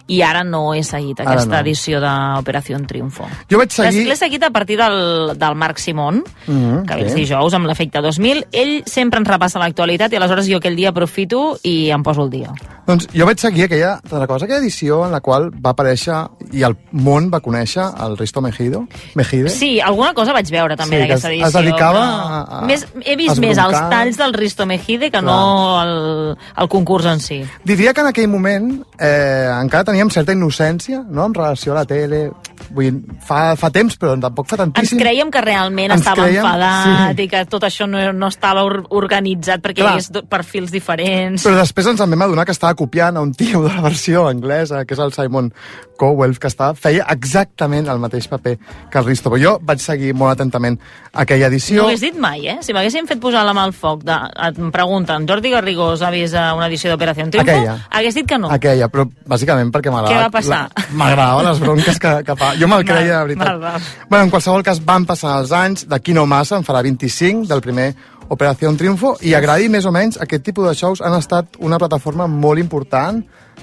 i 0.09 0.21
ara 0.23 0.43
no 0.45 0.75
he 0.75 0.83
seguit 0.83 1.19
Ara 1.21 1.31
aquesta 1.33 1.57
no. 1.57 1.61
edició 1.63 2.01
d'Operació 2.01 2.79
Triunfo. 2.87 3.25
Jo 3.51 3.59
vaig 3.59 3.71
seguir... 3.71 4.07
L'he 4.09 4.17
seguit 4.17 4.43
a 4.43 4.51
partir 4.51 4.77
del, 4.79 5.37
del 5.39 5.55
Marc 5.55 5.79
Simón, 5.79 6.23
Mhm, 6.47 6.85
que 6.87 6.95
ve 6.97 7.03
els 7.07 7.13
sí. 7.13 7.21
dijous 7.25 7.55
amb 7.55 7.67
l'efecte 7.67 8.01
2000. 8.03 8.32
Ell 8.53 8.83
sempre 8.87 9.19
ens 9.21 9.29
repassa 9.29 9.59
l'actualitat 9.63 10.13
i 10.13 10.17
aleshores 10.17 10.47
jo 10.49 10.59
aquell 10.61 10.77
dia 10.77 10.91
aprofito 10.91 11.59
i 11.63 11.91
em 11.91 12.03
poso 12.03 12.23
el 12.25 12.31
dia. 12.31 12.53
Doncs 12.87 13.07
jo 13.15 13.27
vaig 13.29 13.39
seguir 13.39 13.65
aquella, 13.69 13.93
te'n 14.03 14.19
recordes, 14.21 14.43
aquella 14.47 14.59
edició 14.59 15.05
en 15.07 15.13
la 15.15 15.21
qual 15.23 15.51
va 15.55 15.71
aparèixer 15.71 16.17
i 16.53 16.65
el 16.67 16.75
món 16.93 17.29
va 17.33 17.39
conèixer 17.41 17.85
el 18.05 18.17
Risto 18.19 18.41
Mejido, 18.43 18.87
Mejide? 19.15 19.51
Sí, 19.55 19.81
alguna 19.81 20.13
cosa 20.15 20.33
vaig 20.35 20.51
veure 20.51 20.77
també 20.77 20.97
Sí, 20.97 21.03
que 21.03 21.09
d'aquesta 21.09 21.29
es- 21.29 21.35
edició. 21.35 21.47
es 21.47 21.53
dedicava 21.55 22.01
però 22.01 22.03
a- 22.03 22.59
a- 22.59 22.67
més, 22.67 22.87
he 23.05 23.15
vist 23.17 23.39
més 23.39 23.59
els 23.59 23.79
talls 23.91 24.17
del 24.19 24.35
Risto 24.35 24.67
Mejide 24.67 25.11
que 25.13 25.23
no 25.23 25.83
el, 25.83 26.37
el 26.57 26.69
concurs 26.69 27.07
en 27.07 27.21
si. 27.21 27.45
Diria 27.65 27.93
que 27.95 28.01
en 28.01 28.07
aquell 28.09 28.29
moment 28.29 28.83
eh, 28.99 29.49
encara 29.61 29.85
teníem 29.85 30.11
certa 30.11 30.33
innocència 30.33 31.05
no? 31.09 31.27
en 31.27 31.35
relació 31.35 31.73
a 31.73 31.77
la 31.77 31.85
tele. 31.85 32.31
Vull 32.71 32.85
dir, 32.91 33.17
fa, 33.27 33.57
fa 33.59 33.71
temps, 33.75 33.97
però 33.99 34.15
tampoc 34.21 34.47
fa 34.49 34.57
Ens 34.61 34.73
tantíssim. 34.75 34.99
creiem 35.01 35.31
que 35.31 35.41
realment 35.45 35.91
Ens 35.93 36.01
estava 36.05 36.23
creiem, 36.27 36.45
enfadat 36.45 37.17
sí. 37.17 37.23
i 37.23 37.29
que 37.29 37.45
tot 37.51 37.65
això 37.69 37.87
no, 37.91 38.01
no 38.13 38.29
estava 38.33 38.63
or 38.65 38.83
organitzat 38.91 39.61
perquè 39.65 39.83
Clar. 39.83 39.97
hi 39.99 40.03
hagués 40.05 40.27
perfils 40.31 40.71
diferents. 40.73 41.43
Però 41.45 41.57
després 41.59 41.87
ens 41.93 42.01
en 42.01 42.11
vam 42.15 42.23
adonar 42.29 42.45
que 42.47 42.53
estava 42.53 42.75
copiant 42.79 43.17
a 43.17 43.23
un 43.25 43.33
tio 43.35 43.63
de 43.65 43.73
la 43.75 43.81
versió 43.85 44.27
anglesa, 44.29 44.85
que 44.85 44.95
és 44.95 45.01
el 45.01 45.13
Simon 45.13 45.53
Cowell, 45.99 46.39
que 46.39 46.49
estava, 46.51 46.75
feia 46.75 47.05
exactament 47.13 47.87
el 47.89 47.99
mateix 48.03 48.27
paper 48.29 48.57
que 48.91 48.99
el 48.99 49.05
Risto. 49.07 49.31
Jo 49.39 49.59
vaig 49.63 49.79
seguir 49.81 50.13
molt 50.15 50.33
atentament 50.35 50.79
aquella 51.13 51.49
No 51.49 51.53
edició. 51.55 51.83
ho 51.85 51.87
hagués 51.89 52.01
dit 52.01 52.17
mai, 52.19 52.47
eh? 52.49 52.59
Si 52.63 52.73
m'haguessin 52.75 53.07
fet 53.07 53.21
posar 53.21 53.45
la 53.47 53.53
mà 53.55 53.65
al 53.65 53.73
foc, 53.73 54.03
de, 54.05 54.17
em 54.49 54.71
pregunten, 54.75 55.27
Jordi 55.29 55.51
Garrigós 55.51 56.03
ha 56.03 56.11
vist 56.11 56.35
una 56.35 56.67
edició 56.67 56.91
d'Operació 56.91 57.29
Triunfo? 57.31 57.51
Aquella. 57.51 57.77
Hagués 57.91 58.15
dit 58.15 58.27
que 58.27 58.39
no. 58.39 58.51
Aquella, 58.51 58.89
però 58.89 59.07
bàsicament 59.27 59.71
perquè 59.73 59.93
m'agradava... 59.93 60.17
Què 60.17 60.25
va 60.25 60.31
passar? 60.31 60.89
M'agradaven 60.99 61.47
les 61.51 61.61
bronques 61.61 61.99
que, 62.03 62.13
que 62.27 62.37
fa. 62.37 62.52
Jo 62.61 62.69
me'l 62.71 62.85
creia, 62.87 63.19
de 63.19 63.25
veritat. 63.27 63.49
Val, 63.49 63.61
val. 63.61 63.91
Bueno, 64.09 64.25
en 64.25 64.33
qualsevol 64.33 64.65
cas, 64.67 64.81
van 64.85 65.07
passar 65.09 65.39
els 65.41 65.53
anys, 65.57 65.87
d'aquí 65.89 66.15
no 66.17 66.27
massa, 66.27 66.59
en 66.59 66.67
farà 66.67 66.83
25, 66.85 67.47
del 67.51 67.63
primer 67.65 67.93
Operació 68.33 68.71
Triunfo, 68.79 69.17
i 69.21 69.35
agradi 69.37 69.69
més 69.69 69.85
o 69.85 69.93
menys, 69.93 70.17
aquest 70.21 70.45
tipus 70.47 70.69
de 70.69 70.75
shows 70.79 71.03
han 71.05 71.17
estat 71.19 71.59
una 71.61 71.79
plataforma 71.79 72.29
molt 72.31 72.63
important 72.63 73.21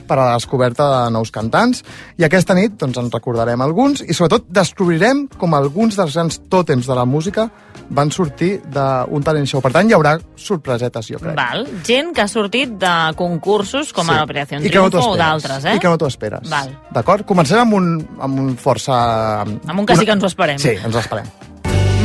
per 0.10 0.18
a 0.18 0.26
la 0.26 0.36
descoberta 0.36 0.86
de 0.92 1.14
nous 1.14 1.32
cantants, 1.34 1.84
i 2.18 2.26
aquesta 2.26 2.54
nit 2.58 2.76
doncs, 2.78 3.00
en 3.02 3.10
recordarem 3.14 3.62
alguns, 3.66 4.04
i 4.06 4.14
sobretot 4.14 4.50
descobrirem 4.54 5.28
com 5.40 5.56
alguns 5.58 5.98
dels 5.98 6.14
grans 6.18 6.42
tòtems 6.50 6.90
de 6.90 6.98
la 6.98 7.06
música 7.06 7.50
van 7.90 8.12
sortir 8.12 8.62
d'un 8.70 9.24
talent 9.26 9.48
show. 9.50 9.62
Per 9.62 9.72
tant, 9.74 9.90
hi 9.90 9.94
haurà 9.98 10.18
sorpresetes, 10.38 11.08
jo 11.10 11.20
crec. 11.20 11.36
Val. 11.38 11.66
Gent 11.86 12.14
que 12.16 12.22
ha 12.22 12.28
sortit 12.28 12.70
de 12.80 12.94
concursos 13.18 13.92
com 13.94 14.06
Sí. 14.06 14.14
a 14.14 14.24
Operació 14.24 14.60
I 14.60 14.70
que 14.70 14.78
no 14.78 14.90
Triunfo 14.90 15.12
o 15.12 15.18
d'altres, 15.18 15.66
eh? 15.66 15.76
I 15.76 15.80
que 15.80 15.88
no 15.88 15.98
t'ho 15.98 16.08
esperes. 16.08 16.50
Val. 16.50 16.70
D'acord? 16.92 17.26
Comencem 17.26 17.60
amb 17.60 17.74
un, 17.74 18.08
amb 18.20 18.40
un 18.40 18.56
força... 18.58 19.42
Amb 19.42 19.80
un 19.80 19.86
que 19.86 19.96
sí 19.96 20.06
que 20.06 20.12
ens 20.12 20.24
ho 20.24 20.28
esperem. 20.28 20.60
Sí, 20.60 20.70
ens 20.78 20.96
ho 20.96 21.00
esperem. 21.00 21.26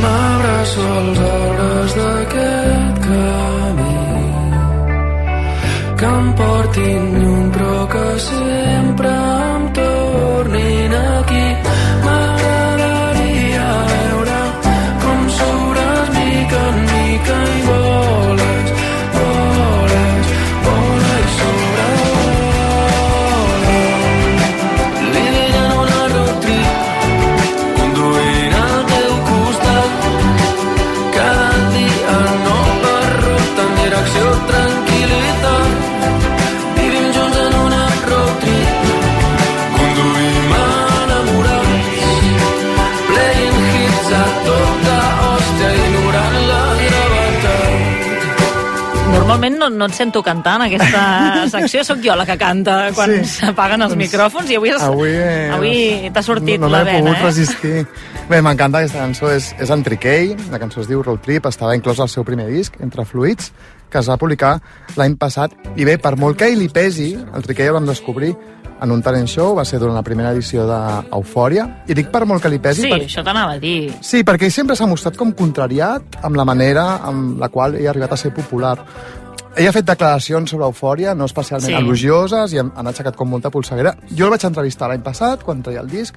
M'abraço 0.01 0.81
als 0.81 1.19
arbres 1.19 1.95
d'aquest 1.95 2.99
camí 3.05 3.93
que 5.95 6.05
em 6.05 6.33
portin 6.35 7.05
lluny 7.21 7.51
però 7.55 7.87
que 7.93 8.19
sempre 8.19 9.07
em 9.09 9.63
tornin 9.73 9.84
no, 49.69 49.69
no 49.83 49.85
et 49.89 49.93
sento 49.97 50.21
cantar 50.23 50.55
en 50.59 50.65
aquesta 50.67 51.45
secció, 51.53 51.83
sóc 51.83 51.99
jo 52.03 52.15
la 52.15 52.25
que 52.25 52.37
canta 52.39 52.91
quan 52.95 53.11
Sí. 53.15 53.23
s'apaguen 53.41 53.81
els 53.85 53.95
micròfons 53.99 54.49
i 54.49 54.55
avui, 54.59 54.71
has- 54.73 54.83
Avui, 54.87 55.09
eh, 55.11 55.49
avui 55.53 56.09
t'ha 56.13 56.23
sortit 56.23 56.59
no, 56.59 56.67
no 56.69 56.73
la 56.77 56.83
vena, 56.87 56.99
pogut 57.03 57.17
eh? 57.17 57.23
resistir. 57.25 57.85
Bé, 58.29 58.41
m'encanta 58.41 58.79
aquesta 58.81 58.99
cançó, 59.03 59.29
és, 59.33 59.51
és 59.61 59.69
en 59.69 59.83
Triquell, 59.85 60.35
la 60.51 60.59
cançó 60.59 60.81
es 60.81 60.87
diu 60.89 61.03
Road 61.03 61.21
Trip, 61.25 61.45
estava 61.51 61.75
inclòs 61.77 61.99
al 62.01 62.09
seu 62.09 62.23
primer 62.25 62.47
disc, 62.49 62.73
Entre 62.81 63.05
Fluids, 63.05 63.51
que 63.89 63.99
es 64.01 64.09
va 64.09 64.17
publicar 64.17 64.57
l'any 64.97 65.13
passat. 65.15 65.53
I 65.77 65.85
bé, 65.85 65.97
per 66.01 66.15
molt 66.17 66.37
que 66.39 66.47
ell 66.49 66.57
li 66.59 66.69
pesi, 66.73 67.11
el 67.15 67.43
Triquell 67.45 67.67
el 67.69 67.77
vam 67.77 67.85
descobrir 67.85 68.33
en 68.81 68.91
un 68.91 68.99
talent 69.01 69.27
show, 69.31 69.53
va 69.55 69.63
ser 69.63 69.77
durant 69.79 69.95
la 69.95 70.01
primera 70.03 70.33
edició 70.35 70.65
d'Eufòria, 70.67 71.63
i 71.87 71.93
dic 71.95 72.09
per 72.11 72.25
molt 72.27 72.41
que 72.43 72.49
li 72.51 72.57
pesi... 72.59 72.81
Sí, 72.83 72.89
per... 72.91 72.97
això 73.05 73.23
t'anava 73.23 73.53
a 73.55 73.59
dir. 73.61 73.93
Sí, 74.03 74.19
perquè 74.27 74.49
ell 74.49 74.51
sempre 74.55 74.75
s'ha 74.75 74.87
mostrat 74.89 75.15
com 75.15 75.31
contrariat 75.37 76.17
amb 76.27 76.35
la 76.35 76.43
manera 76.49 76.83
amb 77.07 77.39
la 77.39 77.47
qual 77.53 77.77
ell 77.79 77.87
ha 77.87 77.93
arribat 77.93 78.17
a 78.17 78.19
ser 78.19 78.33
popular. 78.35 78.75
Ell 79.55 79.69
ha 79.69 79.71
fet 79.71 79.85
declaracions 79.87 80.51
sobre 80.51 80.65
eufòria, 80.67 81.13
no 81.15 81.25
especialment 81.29 81.71
Sí. 81.71 81.77
elogioses, 81.79 82.53
i 82.53 82.59
han, 82.59 82.71
han 82.75 82.87
aixecat 82.87 83.15
com 83.15 83.29
molta 83.29 83.49
polseguera. 83.49 83.95
Jo 84.11 84.25
el 84.25 84.31
vaig 84.31 84.43
entrevistar 84.43 84.89
l'any 84.89 85.01
passat, 85.01 85.43
quan 85.43 85.61
treia 85.63 85.79
el 85.79 85.87
disc, 85.87 86.15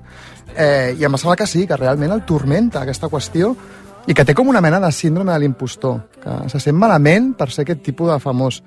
eh, 0.57 0.97
i 0.99 1.05
em 1.05 1.17
sembla 1.17 1.37
que 1.37 1.47
sí, 1.47 1.67
que 1.67 1.77
realment 1.77 2.11
el 2.13 2.25
turmenta 2.27 2.83
aquesta 2.83 3.07
qüestió, 3.09 3.55
i 4.09 4.15
que 4.15 4.25
té 4.25 4.35
com 4.35 4.49
una 4.49 4.61
mena 4.65 4.81
de 4.81 4.91
síndrome 4.91 5.33
de 5.33 5.39
l'impostor, 5.39 6.01
que 6.23 6.49
se 6.49 6.59
sent 6.61 6.77
malament 6.77 7.35
per 7.37 7.51
ser 7.51 7.63
aquest 7.63 7.83
tipus 7.83 8.11
de 8.11 8.19
famós. 8.19 8.63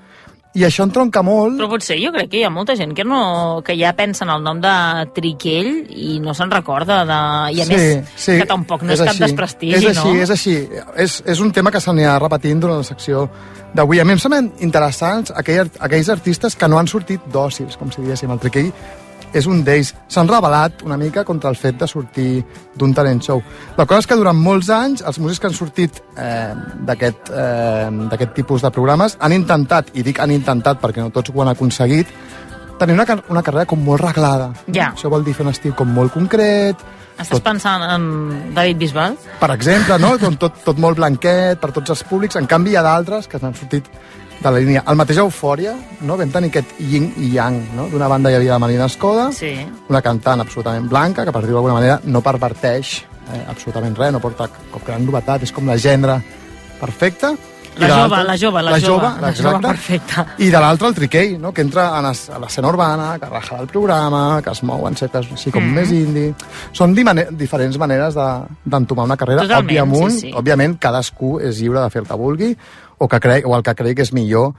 I 0.54 0.66
això 0.68 0.84
entronca 0.84 1.22
molt... 1.24 1.56
Però 1.56 1.70
potser 1.72 1.96
jo 2.02 2.10
crec 2.12 2.28
que 2.34 2.40
hi 2.42 2.44
ha 2.44 2.50
molta 2.52 2.74
gent 2.76 2.92
que, 2.98 3.06
no, 3.08 3.62
que 3.64 3.72
ja 3.80 3.94
pensa 3.96 4.26
en 4.26 4.34
el 4.34 4.42
nom 4.44 4.60
de 4.60 4.72
Triquell 5.16 5.70
i 5.96 6.18
no 6.20 6.34
se'n 6.36 6.52
recorda 6.52 7.06
de... 7.08 7.20
I 7.56 7.62
a 7.64 7.68
Sí, 7.70 7.72
més, 7.78 8.10
sí, 8.20 8.36
que 8.42 8.48
tampoc 8.50 8.84
no 8.84 8.92
és, 8.92 9.00
cap 9.00 9.14
així. 9.14 9.24
desprestigi, 9.24 9.78
és 9.80 9.88
així, 9.94 10.12
no? 10.12 10.26
És 10.26 10.34
així, 10.36 10.56
és 11.06 11.16
És 11.32 11.40
un 11.40 11.54
tema 11.56 11.72
que 11.72 11.80
s'anirà 11.80 12.18
repetint 12.20 12.60
durant 12.60 12.82
la 12.84 12.88
secció 12.88 13.30
d'avui. 13.74 14.02
A 14.04 14.06
mi 14.06 14.12
em 14.18 14.20
semblen 14.20 14.52
interessants 14.60 15.32
aquell, 15.32 15.72
aquells 15.80 16.10
artistes 16.12 16.60
que 16.60 16.68
no 16.68 16.82
han 16.82 16.92
sortit 16.92 17.24
dòcils, 17.32 17.78
com 17.80 17.88
si 17.92 18.04
diguéssim. 18.04 18.32
El 18.36 18.44
Triquell 18.44 18.74
és 19.34 19.48
un 19.48 19.64
d'ells. 19.66 19.94
S'han 20.12 20.30
revelat 20.30 20.84
una 20.86 20.98
mica 21.00 21.24
contra 21.28 21.50
el 21.50 21.58
fet 21.60 21.80
de 21.80 21.88
sortir 21.88 22.44
d'un 22.76 22.94
talent 22.94 23.22
show. 23.24 23.42
La 23.78 23.86
cosa 23.86 24.04
és 24.04 24.10
que 24.10 24.20
durant 24.20 24.38
molts 24.38 24.70
anys 24.74 25.04
els 25.08 25.20
músics 25.20 25.42
que 25.42 25.52
han 25.52 25.58
sortit 25.58 26.02
eh, 26.18 26.54
d'aquest 26.88 27.32
eh, 27.34 28.32
tipus 28.36 28.66
de 28.66 28.72
programes 28.72 29.18
han 29.20 29.36
intentat, 29.36 29.94
i 29.94 30.04
dic 30.04 30.20
han 30.20 30.32
intentat 30.32 30.82
perquè 30.82 31.04
no 31.04 31.12
tots 31.14 31.32
ho 31.34 31.42
han 31.42 31.54
aconseguit, 31.54 32.08
tenir 32.82 32.98
una, 32.98 33.06
una 33.30 33.44
carrera 33.46 33.68
com 33.70 33.84
molt 33.86 34.02
reglada. 34.02 34.52
Ja. 34.68 34.92
Això 34.96 35.12
vol 35.12 35.24
dir 35.24 35.36
fer 35.38 35.46
un 35.46 35.54
estil 35.54 35.76
com 35.78 35.92
molt 35.94 36.14
concret, 36.16 36.82
Estàs 37.22 37.42
pensant 37.44 37.84
en 37.86 38.54
David 38.56 38.80
Bisbal? 38.82 39.18
per 39.40 39.52
exemple, 39.54 39.98
no? 40.02 40.16
Tot, 40.18 40.38
tot, 40.42 40.56
tot 40.66 40.80
molt 40.82 40.98
blanquet 40.98 41.60
per 41.62 41.70
tots 41.76 41.94
els 41.94 42.02
públics. 42.10 42.38
En 42.40 42.48
canvi, 42.50 42.72
hi 42.74 42.80
ha 42.80 42.82
d'altres 42.86 43.28
que 43.30 43.38
n'han 43.42 43.54
sortit 43.54 43.90
de 44.42 44.50
la 44.52 44.58
línia. 44.60 44.84
El 44.88 44.96
mateix 44.96 45.18
Eufòria, 45.22 45.76
no? 46.02 46.18
vam 46.18 46.30
tenir 46.34 46.50
aquest 46.50 46.74
yin 46.80 47.12
i 47.18 47.32
yang. 47.36 47.60
No? 47.76 47.88
D'una 47.92 48.08
banda 48.08 48.32
hi 48.32 48.36
havia 48.40 48.54
la 48.54 48.60
Marina 48.60 48.86
Escoda, 48.86 49.32
Sí. 49.32 49.54
una 49.90 50.02
cantant 50.02 50.42
absolutament 50.42 50.90
blanca, 50.90 51.24
que 51.26 51.32
per 51.32 51.42
dir-ho 51.44 51.56
d'alguna 51.60 51.74
manera 51.76 52.00
no 52.06 52.22
perverteix 52.22 53.04
eh, 53.32 53.46
absolutament 53.48 53.96
res, 53.96 54.12
no 54.12 54.20
porta 54.20 54.48
cap 54.50 54.84
gran 54.86 55.06
novetat, 55.06 55.44
és 55.44 55.52
com 55.54 55.66
la 55.68 55.78
gènere 55.78 56.22
perfecta. 56.80 57.34
I 57.72 57.80
La 57.80 57.88
de 57.88 57.94
jove, 57.94 58.24
la 58.26 58.36
jove, 58.38 58.62
la 58.62 58.72
la 58.72 58.80
jove, 58.82 58.88
jove, 59.08 59.22
la 59.22 59.32
jove 59.32 59.50
exacte. 59.56 59.68
perfecta. 59.68 60.26
I 60.40 60.50
de 60.52 60.60
l'altre, 60.60 60.88
el 60.90 60.94
triquei, 60.96 61.38
no? 61.38 61.54
que 61.54 61.62
entra 61.62 61.98
en 62.00 62.06
es- 62.08 62.30
a 62.30 62.38
l'escena 62.38 62.68
urbana, 62.68 63.18
que 63.18 63.26
raja 63.28 63.62
el 63.62 63.68
programa, 63.68 64.42
que 64.44 64.50
es 64.52 64.62
mou 64.64 64.86
en 64.90 64.96
certes 64.98 65.32
així 65.32 65.52
com 65.52 65.64
Mm. 65.64 65.74
més 65.74 65.90
indie. 65.92 66.34
Són 66.74 66.94
dimane- 66.94 67.28
diferents 67.32 67.78
maneres 67.78 68.14
de- 68.14 68.44
d'entomar 68.66 69.06
una 69.06 69.16
carrera. 69.16 69.44
Totalment, 69.44 69.70
Òbviament, 69.88 70.12
sí, 70.12 70.20
sí. 70.20 70.32
òbviament, 70.36 70.78
cadascú 70.80 71.40
és 71.40 71.60
lliure 71.62 71.80
de 71.80 71.90
fer 71.90 72.02
el 72.02 72.08
que 72.10 72.14
vulgui 72.16 72.58
o, 73.02 73.08
que 73.10 73.20
crei, 73.20 73.42
o 73.46 73.56
el 73.58 73.64
que 73.66 73.74
cregui 73.74 73.98
que 73.98 74.06
és 74.06 74.14
millor 74.14 74.52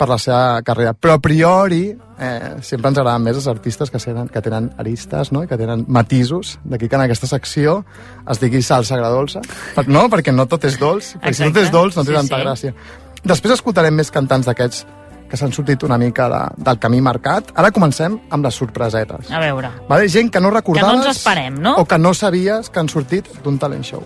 per 0.00 0.08
la 0.08 0.16
seva 0.18 0.62
carrera. 0.64 0.94
Però 0.96 1.18
a 1.18 1.20
priori 1.22 1.82
eh, 1.92 2.54
sempre 2.64 2.90
ens 2.90 2.98
agraden 2.98 3.26
més 3.26 3.36
els 3.36 3.48
artistes 3.50 3.92
que, 3.92 4.00
tenen, 4.02 4.30
que 4.32 4.40
tenen 4.42 4.70
aristes 4.80 5.30
no? 5.34 5.44
i 5.44 5.50
que 5.50 5.58
tenen 5.60 5.84
matisos. 5.92 6.56
D'aquí 6.64 6.88
que 6.88 6.96
en 6.98 7.04
aquesta 7.04 7.28
secció 7.30 7.82
es 8.24 8.40
digui 8.40 8.62
salsa 8.64 8.96
agradolça. 8.96 9.44
Per, 9.76 9.84
no, 9.92 10.06
perquè 10.12 10.32
no 10.34 10.48
tot 10.50 10.64
és 10.66 10.80
dolç. 10.80 11.12
Perquè 11.20 11.36
si 11.36 11.44
tot 11.44 11.60
és 11.60 11.68
Exacte. 11.68 11.76
dolç 11.76 12.00
no 12.00 12.06
té 12.08 12.14
Sí, 12.14 12.18
tanta 12.22 12.40
sí. 12.40 12.46
gràcia. 12.46 12.74
Després 13.22 13.54
escoltarem 13.60 13.94
més 13.94 14.10
cantants 14.10 14.48
d'aquests 14.48 14.86
que 15.30 15.38
s'han 15.40 15.52
sortit 15.54 15.84
una 15.86 15.96
mica 16.00 16.26
de, 16.28 16.40
del 16.64 16.80
camí 16.80 17.00
marcat. 17.04 17.52
Ara 17.56 17.70
comencem 17.72 18.18
amb 18.32 18.44
les 18.48 18.58
sorpresetes. 18.58 19.30
A 19.30 19.40
veure. 19.44 19.70
Vale? 19.88 20.08
Gent 20.12 20.32
que 20.32 20.40
no 20.42 20.50
recordaves... 20.50 20.90
Que 20.90 20.98
no 20.98 21.06
ens 21.06 21.20
esperem, 21.20 21.60
no? 21.62 21.76
O 21.80 21.86
que 21.88 22.00
no 22.00 22.12
sabies 22.12 22.68
que 22.72 22.80
han 22.82 22.88
sortit 22.92 23.28
d'un 23.44 23.60
talent 23.60 23.84
show. 23.84 24.02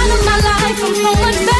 out 0.00 0.10
of 0.10 0.24
my 0.24 0.36
life, 0.36 0.84
I'm 0.84 0.94
so 0.94 1.12
much 1.20 1.59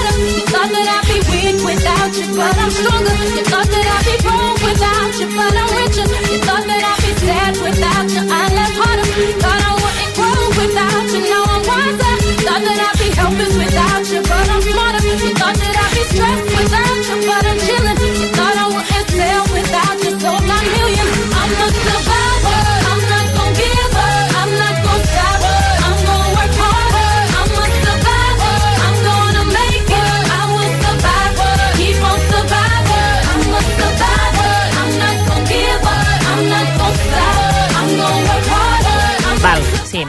you, 2.16 2.26
but 2.36 2.56
I'm 2.56 2.70
stronger. 2.70 3.14
You 3.36 3.44
thought 3.44 3.68
that 3.68 3.86
I'd 3.94 4.04
be 4.08 4.16
broke 4.24 4.60
without 4.68 5.12
you, 5.20 5.28
but 5.36 5.54
I'm 5.60 5.70
richer. 5.78 6.06
You 6.32 6.38
thought 6.46 6.64
that 6.66 6.82
I'd 6.90 7.00
be 7.04 7.12
sad 7.26 7.54
without 7.62 8.06
you, 8.10 8.22
I 8.30 8.59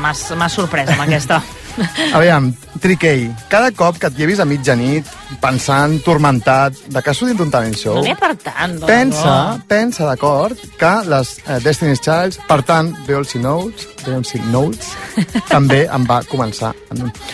m'has 0.02 0.54
sorprès 0.56 0.90
amb 0.92 1.06
aquesta. 1.06 1.42
Aviam, 2.18 2.52
Triquei, 2.82 3.28
cada 3.50 3.72
cop 3.76 3.98
que 4.02 4.10
et 4.10 4.18
llevis 4.18 4.40
a 4.42 4.46
mitjanit 4.48 5.08
pensant, 5.42 5.98
turmentat, 6.04 6.76
de 6.92 7.02
que 7.02 7.12
has 7.12 7.18
sortit 7.18 7.38
d'un 7.40 7.52
talent 7.54 7.76
show, 7.78 7.96
No 8.00 8.04
n'hi 8.04 8.16
per 8.20 8.34
tant, 8.42 8.74
dona, 8.80 8.88
pensa, 8.90 9.34
no. 9.54 9.62
pensa, 9.70 10.08
d'acord, 10.10 10.60
que 10.80 10.92
les 11.08 11.32
eh, 11.46 11.60
Destiny's 11.64 12.02
Child, 12.04 12.40
per 12.50 12.60
tant, 12.68 12.90
Beyoncé 13.08 13.40
Knowles, 13.40 13.88
Beyoncé 14.06 14.42
Knowles, 14.48 14.92
també 15.50 15.84
em 15.88 16.08
va 16.10 16.22
començar. 16.28 16.74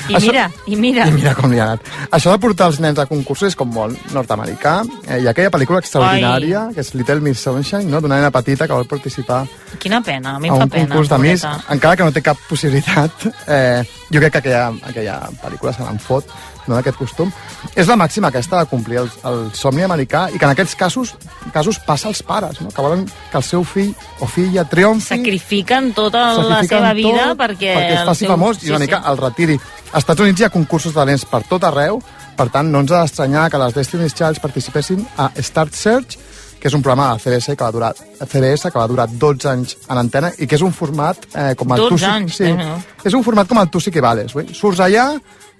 I 0.10 0.20
mira, 0.22 0.48
i 0.68 0.76
mira. 0.78 1.08
I 1.08 1.16
mira 1.16 1.34
com 1.38 1.52
li 1.52 1.62
ha 1.62 1.72
anat. 1.72 1.90
Això 2.12 2.34
de 2.34 2.42
portar 2.44 2.70
els 2.72 2.82
nens 2.84 3.00
a 3.02 3.08
concursos 3.10 3.50
és 3.54 3.58
com 3.58 3.72
molt 3.74 3.98
nord-americà. 4.14 4.78
Eh, 5.08 5.22
ha 5.26 5.32
aquella 5.34 5.54
pel·lícula 5.54 5.82
extraordinària, 5.84 6.68
que 6.76 6.84
és 6.86 6.94
Little 6.98 7.22
Miss 7.26 7.42
Sunshine, 7.48 7.88
no? 7.90 8.02
d'una 8.04 8.20
nena 8.20 8.32
petita 8.36 8.68
que 8.68 8.76
vol 8.76 8.88
participar 8.90 9.46
Quina 9.80 10.02
pena, 10.04 10.36
a 10.36 10.40
mi 10.40 10.50
a 10.50 10.54
em 10.54 10.58
fa 10.60 10.66
un 10.68 10.70
pena. 10.70 10.88
concurs 10.92 11.10
de 11.10 11.18
Miss, 11.24 11.46
encara 11.74 11.96
que 11.98 12.06
no 12.08 12.14
té 12.16 12.22
cap 12.26 12.38
possibilitat, 12.50 13.28
eh, 13.48 13.84
jo 14.12 14.20
crec 14.22 14.32
que 14.32 14.40
aquella, 14.40 14.68
aquella 14.88 15.18
pel·lícula 15.44 15.74
se 15.76 15.84
n'en 15.84 16.00
fot, 16.00 16.28
no 16.68 16.76
d'aquest 16.76 16.98
costum. 17.00 17.30
És 17.76 17.88
la 17.88 17.96
màxima 17.96 18.28
aquesta 18.28 18.60
de 18.60 18.68
complir 18.72 18.98
el, 19.00 19.10
el 19.28 19.40
somni 19.56 19.84
americà 19.86 20.26
i 20.34 20.40
que 20.40 20.46
en 20.48 20.52
aquests 20.52 20.76
casos 20.76 21.14
casos 21.54 21.80
passa 21.80 22.10
als 22.10 22.22
pares, 22.24 22.60
no? 22.62 22.70
que 22.72 22.82
volen 22.84 23.06
que 23.32 23.38
el 23.40 23.44
seu 23.44 23.64
fill 23.64 23.94
o 24.20 24.28
filla 24.28 24.66
triomfi 24.68 25.16
Sacrifiquen 25.16 25.94
tota 25.96 26.26
la 26.36 26.44
sacrifiquen 26.62 26.80
seva 26.84 26.94
vida 26.94 27.26
perquè... 27.40 27.74
perquè 27.78 27.98
es 28.02 28.06
faci 28.10 28.26
seu- 28.26 28.34
famós 28.36 28.64
i 28.64 28.70
una 28.72 28.80
mica 28.84 29.02
el 29.08 29.18
retiri. 29.18 29.60
Als 29.94 30.04
Estats 30.04 30.20
Units 30.26 30.42
hi 30.42 30.48
ha 30.48 30.52
concursos 30.52 30.92
de 30.94 31.00
talents 31.00 31.24
per 31.26 31.44
tot 31.48 31.64
arreu, 31.64 32.02
per 32.38 32.50
tant, 32.54 32.68
no 32.70 32.84
ens 32.84 32.92
ha 32.92 33.00
d'estranyar 33.02 33.48
que 33.50 33.58
les 33.64 33.74
Destiny's 33.74 34.14
Child 34.14 34.42
participessin 34.44 35.08
a 35.18 35.32
Start 35.42 35.74
Search, 35.74 36.20
que 36.60 36.68
és 36.70 36.74
un 36.74 36.82
programa 36.82 37.14
de 37.14 37.20
CBS 37.24 37.56
que 37.56 37.64
va 37.64 37.72
durar, 37.72 37.92
CBS 38.26 38.72
que 38.72 38.80
va 38.80 38.88
durar 38.90 39.08
12 39.12 39.50
anys 39.52 39.76
en 39.88 39.98
antena 40.02 40.32
i 40.38 40.48
que 40.48 40.56
és 40.58 40.64
un 40.66 40.74
format 40.74 41.28
eh, 41.34 41.54
com 41.58 41.72
el 41.76 41.84
12 41.86 41.90
tu 41.94 41.98
sí, 42.02 42.06
anys, 42.10 42.38
sí, 42.40 42.48
eh, 42.50 42.56
no? 42.58 42.80
és 43.04 43.14
un 43.14 43.24
format 43.24 43.48
com 43.48 43.60
el 43.62 43.70
tu 43.70 43.80
sí 43.84 43.92
que 43.94 44.02
vales, 44.02 44.34
ui? 44.36 44.48
surts 44.54 44.82
allà 44.84 45.12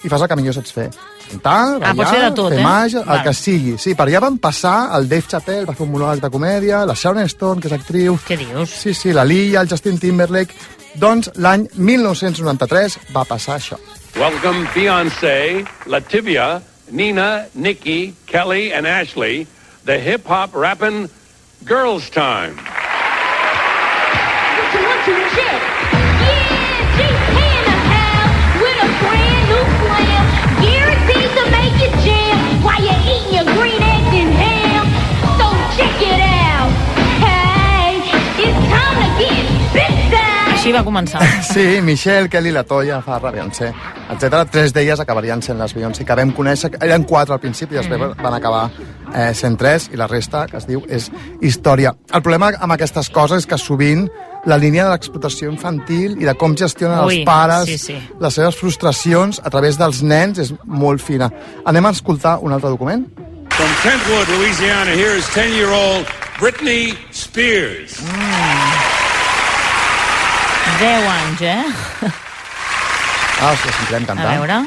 i 0.04 0.10
fas 0.10 0.22
el 0.22 0.28
que 0.30 0.36
millor 0.38 0.54
saps 0.54 0.74
fer. 0.76 0.90
Cantar, 1.28 1.80
Ah, 1.82 1.94
pots 1.98 2.12
fer 2.14 2.20
de 2.22 2.28
tot, 2.38 2.52
fer 2.54 2.60
eh? 2.60 2.64
màgia, 2.64 3.02
el 3.02 3.24
que 3.26 3.34
sigui. 3.34 3.74
Sí, 3.82 3.96
per 3.98 4.06
allà 4.06 4.22
van 4.24 4.38
passar 4.38 4.76
el 4.96 5.10
Dave 5.10 5.26
Chappelle, 5.28 5.66
va 5.66 5.74
fer 5.76 5.84
un 5.88 5.92
monòleg 5.96 6.22
de 6.22 6.30
comèdia, 6.32 6.84
la 6.86 6.94
Sharon 6.96 7.26
Stone, 7.28 7.60
que 7.60 7.68
és 7.68 7.74
actriu. 7.76 8.16
Què 8.28 8.38
dius? 8.38 8.70
Sí, 8.70 8.94
sí, 8.94 9.12
la 9.12 9.26
Lia, 9.26 9.62
el 9.66 9.68
Justin 9.72 9.98
Timberlake. 10.00 10.54
Doncs 11.02 11.32
l'any 11.36 11.66
1993 11.74 13.00
va 13.16 13.26
passar 13.26 13.58
això. 13.58 13.78
Welcome 14.18 14.70
Beyonce, 14.74 15.66
Lativia, 15.86 16.62
Nina, 16.92 17.46
Nikki, 17.54 18.14
Kelly, 18.26 18.72
and 18.74 18.88
Ashley, 18.88 19.46
the 19.88 19.98
hip 19.98 20.26
hop 20.26 20.54
rapping 20.54 21.10
girls' 21.64 22.10
time. 22.10 22.60
Així 40.68 40.76
va 40.76 40.84
començar. 40.84 41.22
Sí, 41.48 41.80
Michelle, 41.82 42.28
Kelly, 42.28 42.52
la 42.52 42.66
Toya, 42.68 42.98
Farrah, 43.02 43.32
Beyoncé, 43.32 43.70
etc. 44.12 44.42
Tres 44.52 44.74
d'elles 44.76 45.00
acabarien 45.00 45.40
sent 45.42 45.56
les 45.62 45.72
Beyoncé 45.74 46.04
que 46.04 46.16
vam 46.20 46.34
conèixer. 46.36 46.74
Eren 46.84 47.06
quatre 47.08 47.38
al 47.38 47.40
principi 47.40 47.76
i 47.76 47.80
després 47.80 47.98
Mm. 48.02 48.22
van 48.22 48.34
acabar 48.36 48.66
eh, 49.16 49.34
sent 49.34 49.56
tres 49.58 49.88
i 49.94 49.98
la 49.98 50.08
resta, 50.12 50.46
que 50.48 50.58
es 50.60 50.68
diu, 50.68 50.84
és 50.90 51.08
història. 51.42 51.94
El 52.14 52.22
problema 52.22 52.52
amb 52.60 52.76
aquestes 52.76 53.08
coses 53.10 53.46
és 53.46 53.48
que 53.48 53.58
sovint 53.58 54.10
la 54.46 54.58
línia 54.60 54.84
de 54.86 54.92
l'explotació 54.92 55.50
infantil 55.52 56.18
i 56.22 56.26
de 56.28 56.34
com 56.36 56.54
gestionen 56.56 57.00
Ui, 57.06 57.22
els 57.22 57.26
pares 57.26 57.66
sí, 57.72 57.78
sí. 57.78 57.96
les 58.20 58.34
seves 58.34 58.56
frustracions 58.60 59.40
a 59.44 59.50
través 59.50 59.80
dels 59.80 60.04
nens 60.04 60.38
és 60.44 60.54
molt 60.66 61.02
fina. 61.02 61.32
Anem 61.66 61.86
a 61.88 61.92
escoltar 61.96 62.40
un 62.44 62.52
altre 62.52 62.70
document? 62.76 63.08
From 63.56 63.72
Kentwood, 63.82 64.28
Louisiana, 64.38 64.92
here 64.92 65.16
is 65.18 65.26
10 65.34 65.56
year 65.56 65.72
old 65.72 66.06
Britney 66.40 66.94
Spears. 67.12 67.98
10 70.80 71.10
anys, 71.10 71.42
eh? 71.42 71.64
Ah, 73.42 73.54
si 73.58 73.66
la 73.66 73.74
sentirem 73.74 74.06
cantar. 74.06 74.30
A 74.30 74.38
veure... 74.38 74.58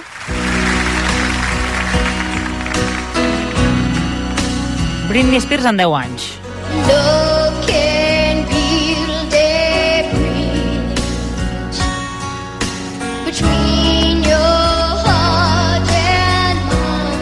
Britney 5.10 5.40
Spears 5.42 5.66
en 5.66 5.78
10 5.78 5.98
anys. 6.02 6.28
Love 6.86 7.19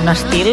Un 0.09 0.14
estil 0.14 0.49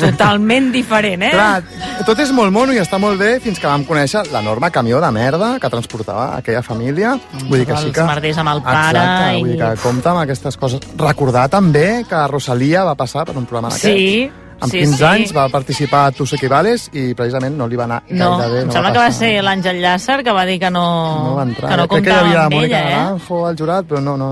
totalment 0.00 0.72
diferent, 0.74 1.22
eh? 1.22 1.30
Clar, 1.30 2.02
tot 2.08 2.18
és 2.24 2.32
molt 2.34 2.50
mono 2.54 2.74
i 2.74 2.80
està 2.82 2.98
molt 3.02 3.18
bé 3.20 3.36
fins 3.44 3.60
que 3.62 3.68
vam 3.70 3.84
conèixer 3.86 4.24
l'enorme 4.32 4.70
camió 4.74 4.98
de 5.02 5.10
merda 5.14 5.52
que 5.62 5.70
transportava 5.70 6.32
aquella 6.40 6.62
família. 6.66 7.14
Vull 7.46 7.60
dir 7.62 7.68
que 7.68 7.76
sí 7.78 7.90
Els 7.92 7.94
que... 7.96 8.06
merders 8.08 8.40
amb 8.42 8.50
el 8.56 8.62
pare 8.66 8.98
Exacte, 8.98 9.36
vull 9.38 9.52
dir 9.52 9.56
i- 9.56 9.60
que 9.62 9.70
compta 9.84 10.10
amb 10.14 10.24
aquestes 10.24 10.56
coses. 10.58 10.82
Recordar 10.98 11.46
també 11.52 11.86
que 12.08 12.24
Rosalia 12.32 12.82
va 12.88 12.96
passar 12.98 13.24
per 13.28 13.36
un 13.38 13.46
programa 13.46 13.70
d'aquest. 13.74 13.86
Sí, 13.86 14.30
Amb 14.58 14.72
sí, 14.72 14.78
15 14.80 14.96
sí. 14.96 15.04
anys 15.04 15.32
va 15.36 15.48
participar 15.52 16.06
a 16.06 16.12
Tu 16.16 16.24
sé 16.26 16.38
qui 16.40 16.48
vales 16.48 16.86
i 16.96 17.10
precisament 17.14 17.56
no 17.58 17.66
li 17.68 17.76
va 17.76 17.84
anar 17.84 17.98
No, 18.08 18.38
gaire 18.38 18.52
bé. 18.54 18.60
em 18.62 18.66
No 18.68 18.72
sembla 18.72 18.88
va 18.88 18.94
que 18.94 19.02
va 19.02 19.10
ser 19.12 19.30
l'Àngel 19.44 19.80
Llàcer 19.82 20.16
que 20.24 20.32
va 20.32 20.44
dir 20.48 20.58
que 20.62 20.70
no, 20.70 20.84
No 21.24 21.34
va 21.36 21.42
entrar. 21.42 21.70
que 21.70 21.76
no 21.76 21.88
Crec 21.88 22.04
que 22.04 22.10
hi 22.10 22.14
havia 22.16 22.44
amb 22.44 22.54
Mònica 22.54 22.78
ella, 22.80 22.88
eh? 22.88 22.96
Naranjo 22.96 23.46
al 23.46 23.56
jurat, 23.58 23.84
però 23.86 24.00
no, 24.00 24.16
no. 24.16 24.30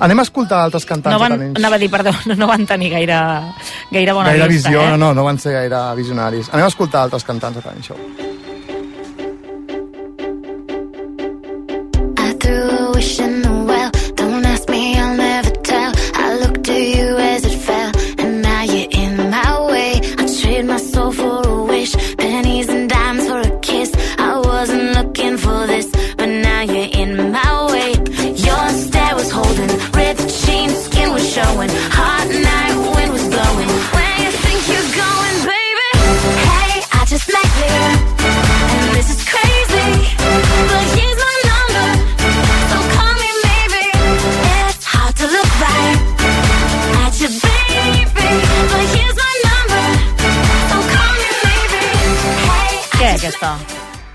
Anem 0.00 0.18
a 0.18 0.22
escoltar 0.22 0.62
altres 0.64 0.86
cantants 0.86 1.12
No 1.12 1.20
van, 1.20 1.52
anava 1.56 1.76
a 1.76 1.78
dir, 1.78 1.90
perdó, 1.90 2.10
no 2.36 2.46
van 2.46 2.64
tenir 2.66 2.90
gaire, 2.90 3.20
gaire 3.92 4.12
bona 4.12 4.30
gaire 4.30 4.48
vista, 4.48 4.70
visió, 4.70 4.82
eh? 4.82 4.90
no, 4.90 4.96
no, 4.96 5.12
no 5.14 5.24
van 5.24 5.38
ser 5.38 5.52
gaire 5.52 5.82
visionaris. 5.96 6.48
Anem 6.52 6.64
a 6.64 6.68
escoltar 6.72 7.02
altres 7.02 7.24
cantants 7.24 7.60
talent 7.62 8.45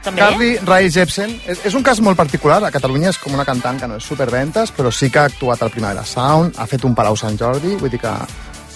També? 0.01 0.21
Carly 0.21 0.51
Rae 0.65 0.89
Jepsen 0.89 1.33
és, 1.45 1.65
és 1.69 1.73
un 1.77 1.83
cas 1.85 2.01
molt 2.01 2.17
particular. 2.17 2.61
A 2.65 2.71
Catalunya 2.73 3.11
és 3.13 3.19
com 3.21 3.35
una 3.37 3.45
cantant 3.45 3.79
que 3.79 3.89
no 3.89 3.99
és 4.01 4.07
superventes, 4.07 4.73
però 4.73 4.91
sí 4.93 5.11
que 5.13 5.21
ha 5.21 5.27
actuat 5.29 5.61
al 5.61 5.73
Primavera 5.73 6.05
Sound, 6.07 6.57
ha 6.57 6.65
fet 6.69 6.87
un 6.87 6.95
Palau 6.97 7.17
Sant 7.19 7.37
Jordi, 7.37 7.75
vull 7.77 7.93
dir 7.93 8.01
que, 8.01 8.13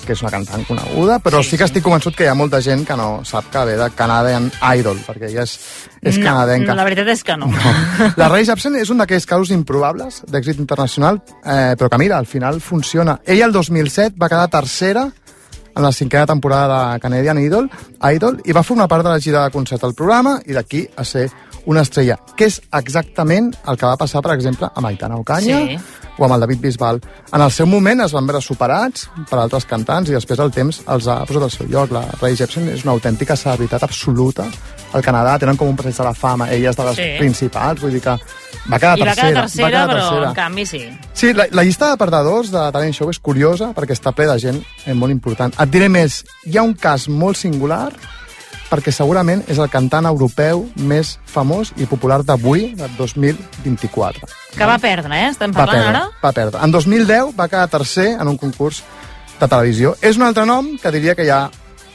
que 0.05 0.13
és 0.13 0.21
una 0.21 0.31
cantant 0.33 0.63
coneguda, 0.67 1.17
però 1.23 1.41
sí, 1.41 1.55
sí 1.55 1.59
que 1.59 1.65
estic 1.65 1.83
convençut 1.85 2.15
que 2.15 2.27
hi 2.27 2.29
ha 2.29 2.37
molta 2.37 2.61
gent 2.61 2.85
que 2.85 2.97
no 2.99 3.09
sap 3.25 3.49
que 3.53 3.65
ve 3.71 3.75
de 3.79 3.89
Canadian 3.97 4.51
Idol, 4.77 5.01
perquè 5.07 5.31
ella 5.31 5.47
és, 5.47 5.57
és 6.01 6.21
no, 6.21 6.27
canadenca. 6.27 6.77
la 6.77 6.85
veritat 6.87 7.09
és 7.15 7.25
que 7.25 7.37
no. 7.41 7.49
La 8.21 8.29
Rae 8.29 8.45
Jepsen 8.45 8.77
és 8.79 8.93
un 8.93 9.01
d'aquells 9.01 9.25
casos 9.29 9.51
improbables 9.55 10.21
d'èxit 10.29 10.61
internacional, 10.61 11.23
eh, 11.41 11.73
però 11.79 11.89
que 11.89 12.01
mira, 12.01 12.21
al 12.21 12.29
final 12.29 12.61
funciona. 12.61 13.19
Ella 13.25 13.49
el 13.49 13.55
2007 13.55 14.15
va 14.21 14.29
quedar 14.29 14.47
tercera 14.53 15.09
en 15.75 15.83
la 15.83 15.91
cinquena 15.91 16.25
temporada 16.25 16.93
de 16.93 16.99
Canadian 16.99 17.39
Idol, 17.39 17.69
Idol 18.13 18.41
i 18.45 18.51
va 18.53 18.63
formar 18.63 18.87
part 18.87 19.03
de 19.03 19.09
la 19.09 19.19
gira 19.19 19.43
de 19.43 19.51
concert 19.51 19.81
del 19.81 19.93
programa 19.93 20.39
i 20.45 20.53
d'aquí 20.53 20.87
a 20.95 21.03
ser 21.03 21.29
una 21.65 21.81
estrella, 21.81 22.19
que 22.37 22.45
és 22.45 22.61
exactament 22.77 23.51
el 23.67 23.77
que 23.77 23.87
va 23.87 23.97
passar, 23.97 24.21
per 24.21 24.35
exemple, 24.35 24.69
amb 24.75 24.85
Aitana 24.87 25.17
Ocaña 25.17 25.57
Sí. 25.65 25.77
o 26.17 26.23
amb 26.25 26.35
el 26.35 26.39
David 26.39 26.59
Bisbal. 26.61 27.01
En 27.33 27.41
el 27.41 27.51
seu 27.51 27.65
moment 27.65 28.01
es 28.01 28.13
van 28.13 28.27
veure 28.27 28.39
superats 28.41 29.09
per 29.29 29.39
altres 29.39 29.65
cantants 29.65 30.09
i 30.09 30.13
després 30.13 30.39
el 30.39 30.51
temps 30.51 30.81
els 30.87 31.07
ha 31.07 31.25
posat 31.25 31.43
al 31.43 31.51
seu 31.51 31.67
lloc. 31.67 31.91
La 31.91 32.05
Ray 32.21 32.35
Jepsen 32.35 32.69
és 32.69 32.83
una 32.85 32.93
autèntica 32.93 33.35
celebritat 33.35 33.83
absoluta 33.83 34.45
al 34.93 35.01
Canadà, 35.03 35.39
tenen 35.39 35.57
com 35.57 35.67
un 35.67 35.75
passeig 35.75 35.97
de 35.97 36.03
la 36.03 36.13
fama, 36.13 36.51
ella 36.53 36.69
és 36.69 36.75
de 36.77 36.83
les 36.85 36.95
Sí. 36.95 37.09
principals, 37.17 37.81
vull 37.81 37.91
dir 37.91 38.01
que 38.01 38.15
va 38.71 38.79
quedar 38.79 38.97
I 38.97 39.01
va 39.01 39.05
tercera. 39.05 39.27
quedar 39.29 39.41
tercera, 39.43 39.69
quedar 39.69 39.87
però 39.89 39.99
tercera. 40.09 40.27
en 40.29 40.35
canvi 40.35 40.65
sí. 40.65 40.81
Sí, 41.13 41.33
la, 41.33 41.45
la 41.51 41.63
llista 41.63 41.89
de 41.91 41.97
perdedors 41.97 42.51
de 42.51 42.65
Talent 42.73 42.93
Show 42.97 43.09
és 43.13 43.19
curiosa 43.19 43.71
perquè 43.77 43.93
està 43.97 44.11
ple 44.15 44.25
de 44.29 44.37
gent 44.39 44.61
eh, 44.85 44.93
molt 44.93 45.11
important. 45.13 45.53
Et 45.61 45.69
diré 45.69 45.89
més, 45.89 46.23
hi 46.45 46.57
ha 46.57 46.63
un 46.65 46.73
cas 46.73 47.07
molt 47.09 47.37
singular 47.37 47.91
perquè 48.65 48.89
segurament 48.91 49.43
és 49.47 49.59
el 49.61 49.69
cantant 49.69 50.07
europeu 50.09 50.63
més 50.75 51.19
famós 51.29 51.69
i 51.77 51.85
popular 51.85 52.23
d'avui, 52.25 52.71
de 52.75 52.87
2024. 52.97 54.25
Que 54.57 54.65
va 54.65 54.79
perdre, 54.81 55.19
eh? 55.21 55.29
Estem 55.29 55.53
Va 55.53 55.61
parlant 55.65 55.83
perdre, 55.85 55.99
ara? 55.99 56.09
va 56.23 56.31
perdre. 56.33 56.63
En 56.65 56.71
2010 56.73 57.35
va 57.37 57.47
quedar 57.47 57.67
tercer 57.69 58.07
en 58.19 58.27
un 58.27 58.37
concurs 58.41 58.81
de 59.39 59.47
televisió. 59.47 59.93
És 60.01 60.17
un 60.17 60.23
altre 60.25 60.45
nom 60.49 60.73
que 60.81 60.91
diria 60.91 61.13
que 61.15 61.23
hi 61.27 61.29
ha 61.29 61.43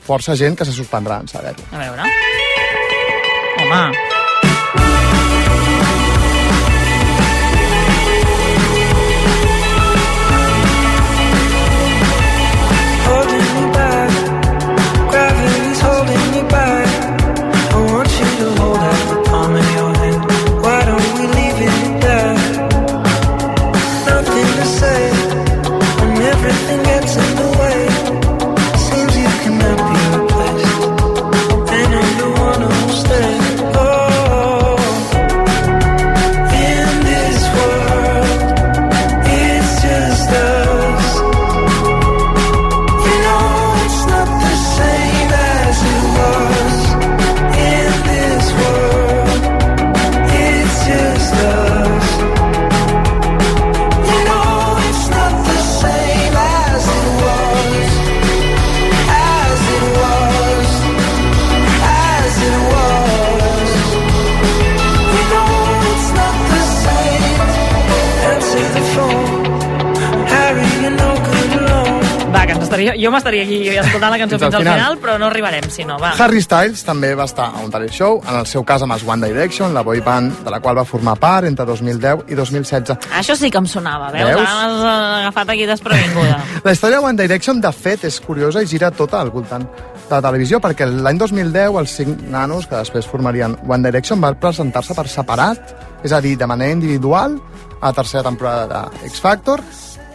força 0.06 0.36
gent 0.38 0.56
que 0.56 0.64
se 0.64 0.72
suspendrà 0.72 1.18
en 1.20 1.28
saber-ho. 1.28 1.66
A 1.74 1.78
veure. 1.82 2.06
Home, 3.60 4.09
jo 73.10 73.16
m'estaria 73.16 73.42
aquí 73.42 73.58
escoltant 73.74 74.12
la 74.14 74.18
cançó 74.20 74.38
Fins 74.38 74.44
fins, 74.46 74.54
al 74.54 74.60
al 74.60 74.62
final. 74.62 74.78
final, 74.78 74.98
però 75.02 75.18
no 75.18 75.26
arribarem, 75.26 75.66
si 75.70 75.84
no, 75.84 75.98
va. 75.98 76.12
Harry 76.22 76.40
Styles 76.44 76.84
també 76.86 77.12
va 77.18 77.26
estar 77.26 77.48
a 77.50 77.64
un 77.64 77.70
talent 77.72 77.92
show, 77.92 78.20
en 78.22 78.38
el 78.38 78.46
seu 78.46 78.62
cas 78.64 78.84
amb 78.86 78.94
els 78.94 79.04
One 79.06 79.26
Direction, 79.26 79.74
la 79.74 79.82
boy 79.86 80.00
band 80.04 80.44
de 80.46 80.50
la 80.54 80.60
qual 80.62 80.78
va 80.78 80.84
formar 80.86 81.16
part 81.20 81.48
entre 81.48 81.66
2010 81.66 82.30
i 82.30 82.38
2016. 82.38 83.10
Això 83.18 83.36
sí 83.36 83.50
que 83.50 83.58
em 83.58 83.66
sonava, 83.66 84.12
veus? 84.14 84.30
Veus? 84.30 84.40
Ara 84.46 84.54
m'has 84.54 84.86
agafat 85.24 85.54
aquí 85.56 85.66
desprevinguda. 85.66 86.38
La 86.64 86.72
història 86.76 87.00
de 87.00 87.04
One 87.10 87.18
Direction, 87.22 87.60
de 87.60 87.72
fet, 87.72 88.04
és 88.06 88.20
curiosa 88.20 88.62
i 88.62 88.66
gira 88.70 88.90
tota 88.94 89.20
al 89.20 89.30
voltant 89.34 89.64
de 89.64 90.14
la 90.14 90.22
televisió, 90.22 90.60
perquè 90.62 90.86
l'any 90.86 91.18
2010 91.18 91.78
els 91.82 91.96
cinc 92.00 92.22
nanos, 92.30 92.66
que 92.66 92.76
després 92.76 93.06
formarien 93.06 93.56
One 93.66 93.82
Direction, 93.90 94.20
van 94.20 94.38
presentar-se 94.40 94.94
per 94.94 95.06
separat, 95.08 95.74
és 96.04 96.12
a 96.12 96.20
dir, 96.20 96.36
de 96.38 96.46
manera 96.46 96.72
individual, 96.72 97.38
a 97.80 97.86
la 97.88 97.92
tercera 97.96 98.22
temporada 98.26 98.66
de 98.92 99.06
X 99.08 99.20
Factor. 99.22 99.62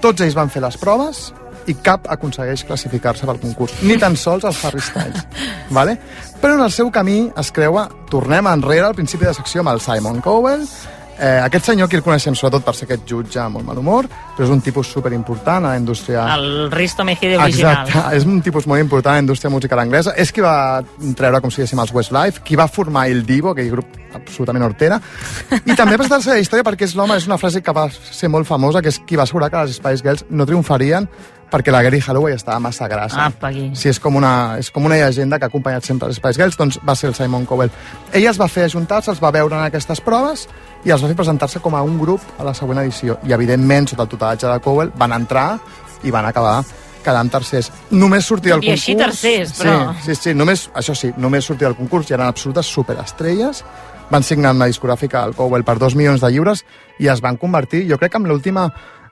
Tots 0.02 0.22
ells 0.22 0.36
van 0.38 0.52
fer 0.54 0.62
les 0.62 0.78
proves 0.78 1.32
i 1.68 1.78
cap 1.86 2.10
aconsegueix 2.12 2.66
classificar-se 2.68 3.28
pel 3.28 3.40
concurs, 3.42 3.78
ni 3.84 3.98
tan 4.02 4.18
sols 4.20 4.46
el 4.48 4.58
Harry 4.64 4.84
Styles. 4.84 5.26
vale? 5.70 5.98
Però 6.42 6.58
en 6.58 6.66
el 6.66 6.72
seu 6.72 6.92
camí 6.92 7.30
es 7.38 7.52
creua, 7.52 7.88
tornem 8.12 8.48
enrere 8.52 8.90
al 8.90 8.98
principi 8.98 9.26
de 9.26 9.34
secció 9.34 9.64
amb 9.64 9.74
el 9.76 9.82
Simon 9.82 10.22
Cowell, 10.22 10.68
Eh, 11.18 11.40
aquest 11.42 11.70
senyor 11.70 11.88
aquí 11.88 11.96
el 11.96 12.04
coneixem 12.04 12.36
sobretot 12.36 12.66
per 12.66 12.74
ser 12.76 12.86
aquest 12.90 13.06
jutge 13.08 13.40
amb 13.40 13.56
molt 13.56 13.66
mal 13.70 13.78
humor, 13.80 14.08
però 14.36 14.44
és 14.44 14.52
un 14.52 14.60
tipus 14.64 14.90
superimportant 14.92 15.64
a 15.64 15.72
la 15.72 15.80
indústria... 15.80 16.26
El 16.36 16.70
Risto 16.74 17.06
Mejide 17.08 17.38
original. 17.40 17.86
Exacte, 17.86 18.18
és 18.18 18.26
un 18.28 18.42
tipus 18.44 18.68
molt 18.68 18.84
important 18.84 19.14
a 19.14 19.22
la 19.22 19.24
indústria 19.24 19.52
musical 19.54 19.80
anglesa. 19.80 20.12
És 20.20 20.34
qui 20.36 20.44
va 20.44 20.84
treure, 21.16 21.40
com 21.40 21.54
si 21.54 21.62
diguéssim, 21.62 21.80
els 21.86 21.94
Westlife, 21.96 22.44
qui 22.44 22.60
va 22.60 22.68
formar 22.68 23.06
el 23.14 23.24
Divo, 23.26 23.54
aquell 23.54 23.72
grup 23.78 23.96
absolutament 24.16 24.68
hortera, 24.68 25.00
i 25.64 25.76
també 25.76 25.96
presentar-se 25.96 26.34
a 26.34 26.36
la 26.36 26.44
història 26.44 26.68
perquè 26.68 26.88
és 26.90 26.98
l'home, 27.00 27.16
és 27.16 27.30
una 27.30 27.40
frase 27.40 27.64
que 27.64 27.76
va 27.76 27.88
ser 27.92 28.32
molt 28.32 28.48
famosa, 28.48 28.84
que 28.84 28.92
és 28.92 29.00
qui 29.08 29.16
va 29.16 29.24
assegurar 29.24 29.50
que 29.54 29.64
les 29.64 29.80
Spice 29.80 30.04
Girls 30.04 30.28
no 30.30 30.48
triomfarien 30.48 31.08
perquè 31.52 31.72
la 31.72 31.82
Gary 31.86 32.02
Holloway 32.06 32.34
estava 32.36 32.60
massa 32.60 32.88
grassa. 32.88 33.28
Aquí. 33.42 33.70
Sí, 33.76 33.90
és 33.90 34.00
com, 34.00 34.16
una, 34.16 34.58
és 34.60 34.72
com 34.72 34.86
una 34.86 34.96
llegenda 34.98 35.38
que 35.40 35.46
ha 35.46 35.52
acompanyat 35.52 35.84
sempre 35.86 36.08
les 36.10 36.18
Spice 36.18 36.40
Girls, 36.42 36.58
doncs 36.58 36.80
va 36.88 36.96
ser 36.96 37.10
el 37.10 37.16
Simon 37.16 37.46
Cowell. 37.46 37.70
Ella 38.12 38.32
es 38.32 38.40
va 38.42 38.48
fer 38.48 38.66
ajuntar-se, 38.66 39.12
els 39.12 39.22
va 39.24 39.32
veure 39.32 39.56
en 39.56 39.64
aquestes 39.68 40.02
proves 40.02 40.48
i 40.86 40.92
els 40.92 41.02
va 41.04 41.08
fer 41.12 41.16
presentar-se 41.16 41.60
com 41.60 41.76
a 41.76 41.82
un 41.84 42.00
grup 42.00 42.22
a 42.40 42.44
la 42.44 42.54
següent 42.54 42.80
edició. 42.82 43.20
I, 43.24 43.34
evidentment, 43.34 43.88
sota 43.94 44.04
el 44.04 44.10
tutelatge 44.10 44.48
de 44.52 44.60
Cowell, 44.60 44.92
van 44.98 45.14
entrar 45.14 45.60
i 46.04 46.12
van 46.12 46.26
acabar 46.26 46.64
quedant 47.06 47.30
tercers. 47.30 47.72
Només 47.92 48.26
sortir 48.26 48.50
del 48.52 48.64
I 48.64 48.72
concurs... 48.72 48.82
així 48.82 48.96
tercers, 48.98 49.52
però- 49.60 49.94
Sí, 50.02 50.16
sí, 50.16 50.16
sí, 50.24 50.34
només, 50.34 50.70
això 50.74 50.96
sí, 50.98 51.12
només 51.18 51.46
sortir 51.46 51.68
del 51.68 51.76
concurs 51.78 52.10
i 52.10 52.16
eren 52.18 52.26
absolutes 52.28 52.66
superestrelles. 52.66 53.64
Van 54.10 54.24
signar 54.24 54.52
una 54.54 54.66
discogràfica 54.70 55.22
al 55.24 55.36
Cowell 55.38 55.64
per 55.66 55.78
dos 55.82 55.96
milions 55.96 56.22
de 56.22 56.30
lliures 56.34 56.66
i 57.00 57.08
es 57.10 57.22
van 57.22 57.38
convertir, 57.38 57.88
jo 57.90 57.98
crec 57.98 58.12
que 58.14 58.18
amb 58.18 58.28
l'última 58.30 58.68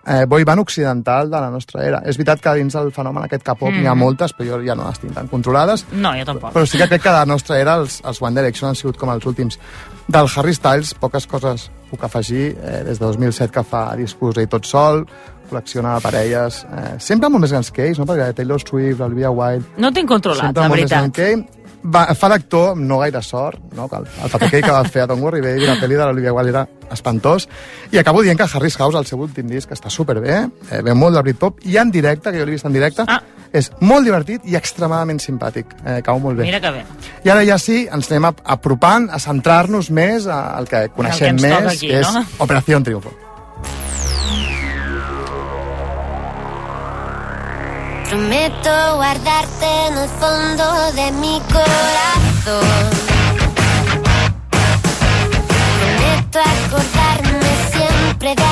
eh, 0.06 0.26
boy 0.28 0.44
band 0.44 0.60
occidental 0.62 1.30
de 1.30 1.40
la 1.40 1.50
nostra 1.50 1.84
era. 1.86 2.02
És 2.06 2.18
veritat 2.18 2.42
que 2.42 2.54
dins 2.60 2.74
del 2.74 2.92
fenomen 2.92 3.24
aquest 3.24 3.44
K-pop 3.44 3.70
mm. 3.72 3.80
n'hi 3.80 3.88
ha 3.88 3.94
Mhm. 3.96 4.00
moltes, 4.00 4.34
però 4.34 4.50
jo 4.50 4.62
ja 4.66 4.76
no 4.76 4.88
les 4.88 5.00
tinc 5.00 5.14
tan 5.14 5.28
controlades. 5.28 5.86
No, 5.92 6.14
jo 6.18 6.26
tampoc. 6.26 6.54
Però 6.54 6.66
sí 6.66 6.78
que 6.78 6.88
crec 6.88 7.02
que 7.04 7.10
de 7.10 7.16
la 7.16 7.26
nostra 7.26 7.60
era 7.60 7.76
els, 7.76 8.02
els 8.04 8.22
One 8.22 8.40
Direction 8.40 8.70
han 8.70 8.76
sigut 8.76 8.98
com 8.98 9.10
els 9.10 9.26
últims. 9.26 9.60
Del 10.08 10.28
Harry 10.36 10.54
Styles, 10.54 10.94
poques 10.96 11.28
coses 11.28 11.70
puc 11.94 12.10
afegir. 12.10 12.52
Eh, 12.58 12.82
des 12.90 13.00
de 13.00 13.06
2007 13.06 13.54
que 13.54 13.64
fa 13.68 13.86
discos 14.00 14.42
i 14.42 14.50
tot 14.50 14.68
sol, 14.68 15.04
col·lecciona 15.50 15.98
parelles, 16.04 16.64
eh, 16.66 16.94
sempre 17.00 17.30
molt 17.30 17.46
més 17.46 17.54
grans 17.54 17.70
que 17.74 17.90
ells, 17.90 18.00
no? 18.02 18.08
perquè 18.10 18.32
Taylor 18.38 18.62
Swift, 18.62 19.02
Olivia 19.06 19.32
Wilde... 19.32 19.76
No 19.78 19.92
tinc 19.94 20.10
controlat, 20.10 20.56
la 20.58 20.72
veritat. 20.72 21.12
que. 21.14 21.36
Va, 21.84 22.06
fa 22.16 22.30
d'actor 22.32 22.78
amb 22.78 22.86
no 22.88 23.02
gaire 23.02 23.20
sort, 23.28 23.60
no? 23.76 23.90
el, 23.92 24.06
el 24.24 24.30
paper 24.32 24.62
que 24.64 24.72
va 24.72 24.86
fer 24.88 25.02
a 25.04 25.08
Don't 25.10 25.20
Worry 25.20 25.42
Baby, 25.44 25.66
la 25.68 25.76
pel·li 25.82 25.98
de 26.00 26.06
l'Olivia 26.08 26.32
Wilde 26.32 26.54
era 26.54 26.62
espantós, 26.96 27.50
i 27.92 28.00
acabo 28.00 28.22
dient 28.24 28.40
que 28.40 28.48
Harry's 28.48 28.78
House, 28.80 28.96
el 28.96 29.10
seu 29.10 29.20
últim 29.20 29.52
disc, 29.52 29.68
està 29.76 29.92
superbé, 29.92 30.38
eh, 30.70 30.80
ve 30.80 30.96
molt 30.96 31.18
de 31.18 31.26
Britpop, 31.28 31.60
i 31.68 31.76
en 31.82 31.92
directe, 31.92 32.32
que 32.32 32.40
jo 32.40 32.48
l'he 32.48 32.56
vist 32.56 32.70
en 32.70 32.78
directe, 32.78 33.04
ah. 33.04 33.20
És 33.54 33.70
molt 33.80 34.04
divertit 34.08 34.42
i 34.50 34.56
extremadament 34.58 35.20
simpàtic, 35.22 35.66
eh, 35.86 36.00
cau 36.02 36.18
molt 36.20 36.38
bé. 36.40 36.44
Mira 36.50 36.60
que 36.60 36.72
bé. 36.72 36.84
I 37.24 37.30
ara 37.30 37.44
ja 37.46 37.58
sí, 37.62 37.88
ens 37.92 38.10
anem 38.12 38.26
ap- 38.32 38.42
apropant 38.44 39.10
a 39.14 39.20
centrar-nos 39.20 39.90
més 39.92 40.26
al 40.28 40.68
que 40.68 40.88
coneixem 40.96 41.36
ens 41.36 41.42
més, 41.42 41.54
toca 41.54 41.70
aquí, 41.76 41.88
que 41.88 42.00
és 42.02 42.14
no? 42.14 42.26
Operació 42.40 42.82
Triunfo. 42.84 43.14
Prometo 48.10 48.96
guardarte 48.98 49.68
en 49.88 49.98
el 49.98 50.10
fondo 50.20 50.92
de 50.94 51.12
mi 51.14 51.42
corazón. 51.52 52.90
Prometo 55.80 56.40
acordarme 56.40 57.52
siempre 57.72 58.36
de 58.36 58.44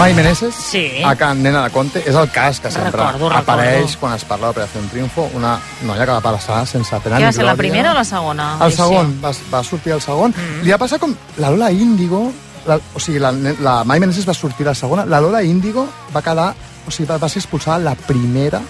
Mai 0.00 0.14
Meneses, 0.14 0.54
Sí. 0.54 1.02
a 1.04 1.14
Can 1.14 1.42
Nena 1.42 1.62
de 1.64 1.70
Conte, 1.70 1.98
és 2.08 2.14
el 2.16 2.30
cas 2.32 2.58
que 2.58 2.70
sempre 2.70 2.90
Recordo, 2.90 3.28
recordo. 3.28 3.36
apareix 3.52 3.96
quan 4.00 4.14
es 4.16 4.24
parla 4.24 4.46
d'Operació 4.48 4.80
Triunfo, 4.90 5.28
una 5.36 5.58
noia 5.84 6.06
que 6.06 6.12
va 6.12 6.20
passar 6.22 6.66
sense 6.66 6.96
pena 7.04 7.18
ni 7.18 7.24
va 7.24 7.32
ser, 7.32 7.44
la 7.44 7.52
glòria. 7.52 7.58
primera 7.58 7.90
o 7.92 7.94
la 7.94 8.04
segona? 8.04 8.56
El 8.60 8.68
edició? 8.68 8.86
segon, 8.88 9.20
va, 9.22 9.32
va 9.52 9.62
sortir 9.62 9.92
el 9.92 10.00
segon. 10.00 10.30
Mm. 10.32 10.62
Li 10.64 10.70
va 10.72 10.78
passar 10.78 10.98
com 10.98 11.14
la 11.36 11.50
Lola 11.50 11.70
Índigo, 11.70 12.32
la, 12.66 12.78
o 12.94 12.98
sigui, 13.00 13.18
la, 13.18 13.30
la 13.60 13.84
Mai 13.84 14.00
Meneses 14.00 14.26
va 14.26 14.32
sortir 14.32 14.64
la 14.66 14.74
segona, 14.74 15.04
la 15.04 15.20
Lola 15.20 15.42
Índigo 15.42 15.86
va 16.16 16.22
quedar, 16.22 16.54
o 16.86 16.90
sigui, 16.90 17.06
va, 17.10 17.18
va 17.18 17.28
ser 17.28 17.42
expulsada 17.42 17.78
la 17.78 17.94
primera 17.94 18.62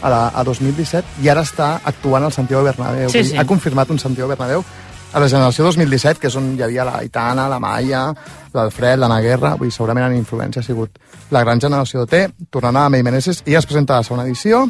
a, 0.00 0.08
la, 0.08 0.28
a 0.34 0.44
2017 0.44 1.20
i 1.22 1.28
ara 1.28 1.42
està 1.42 1.74
actuant 1.84 2.24
al 2.24 2.32
Santiago 2.32 2.64
Bernabéu. 2.64 3.10
Sí, 3.10 3.22
sí. 3.22 3.36
Ha 3.36 3.44
confirmat 3.44 3.90
un 3.90 3.98
Santiago 3.98 4.28
Bernabéu 4.30 4.64
a 5.14 5.22
la 5.22 5.28
generació 5.30 5.68
2017, 5.68 6.18
que 6.20 6.26
és 6.26 6.36
on 6.36 6.52
hi 6.58 6.64
havia 6.66 6.84
la 6.86 6.98
Aitana, 6.98 7.46
la 7.50 7.60
Maia, 7.62 8.08
l'Alfred, 8.54 8.98
l'Anna 8.98 9.20
Guerra, 9.22 9.54
vull 9.60 9.70
dir, 9.70 9.76
segurament 9.76 10.08
en 10.08 10.18
influència 10.18 10.62
ha 10.62 10.66
sigut 10.66 10.98
la 11.30 11.44
gran 11.46 11.62
generació 11.62 12.02
de 12.02 12.10
T, 12.10 12.46
tornant 12.50 12.82
a 12.82 12.88
May 12.90 13.06
Meneses, 13.06 13.44
i 13.46 13.54
es 13.54 13.66
presenta 13.66 13.94
a 13.94 14.02
la 14.02 14.08
segona 14.08 14.26
edició, 14.26 14.66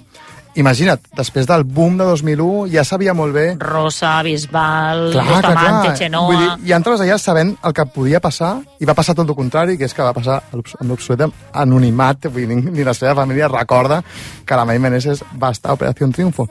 Imagina't, 0.55 1.01
després 1.19 1.49
del 1.51 1.65
boom 1.67 1.97
de 1.99 2.05
2001 2.07 2.69
ja 2.71 2.85
sabia 2.87 3.11
molt 3.17 3.35
bé... 3.35 3.47
Rosa, 3.59 4.13
Bisbal, 4.23 5.09
Clar, 5.11 5.25
Bustamante, 5.27 5.89
clar. 5.89 5.97
Chenoa... 5.99 6.29
Vull 6.29 6.39
dir, 6.39 6.69
I 6.71 6.75
entres 6.77 7.03
allà 7.03 7.17
sabent 7.19 7.51
el 7.59 7.75
que 7.75 7.87
podia 7.91 8.21
passar, 8.23 8.53
i 8.79 8.87
va 8.87 8.95
passar 8.95 9.17
tot 9.19 9.33
el 9.33 9.35
contrari, 9.35 9.75
que 9.81 9.89
és 9.89 9.97
que 9.97 10.07
va 10.07 10.15
passar 10.15 10.39
amb 10.53 10.93
l'absolut 10.93 11.27
anonimat, 11.51 12.31
vull 12.31 12.45
dir, 12.45 12.55
ni, 12.55 12.71
ni 12.71 12.87
la 12.87 12.95
seva 12.95 13.17
família 13.19 13.51
recorda 13.51 13.99
que 14.47 14.61
la 14.61 14.69
May 14.69 14.79
Meneses 14.79 15.25
va 15.35 15.51
estar 15.51 15.73
a 15.73 15.79
Operació 15.81 16.07
Triunfo. 16.15 16.47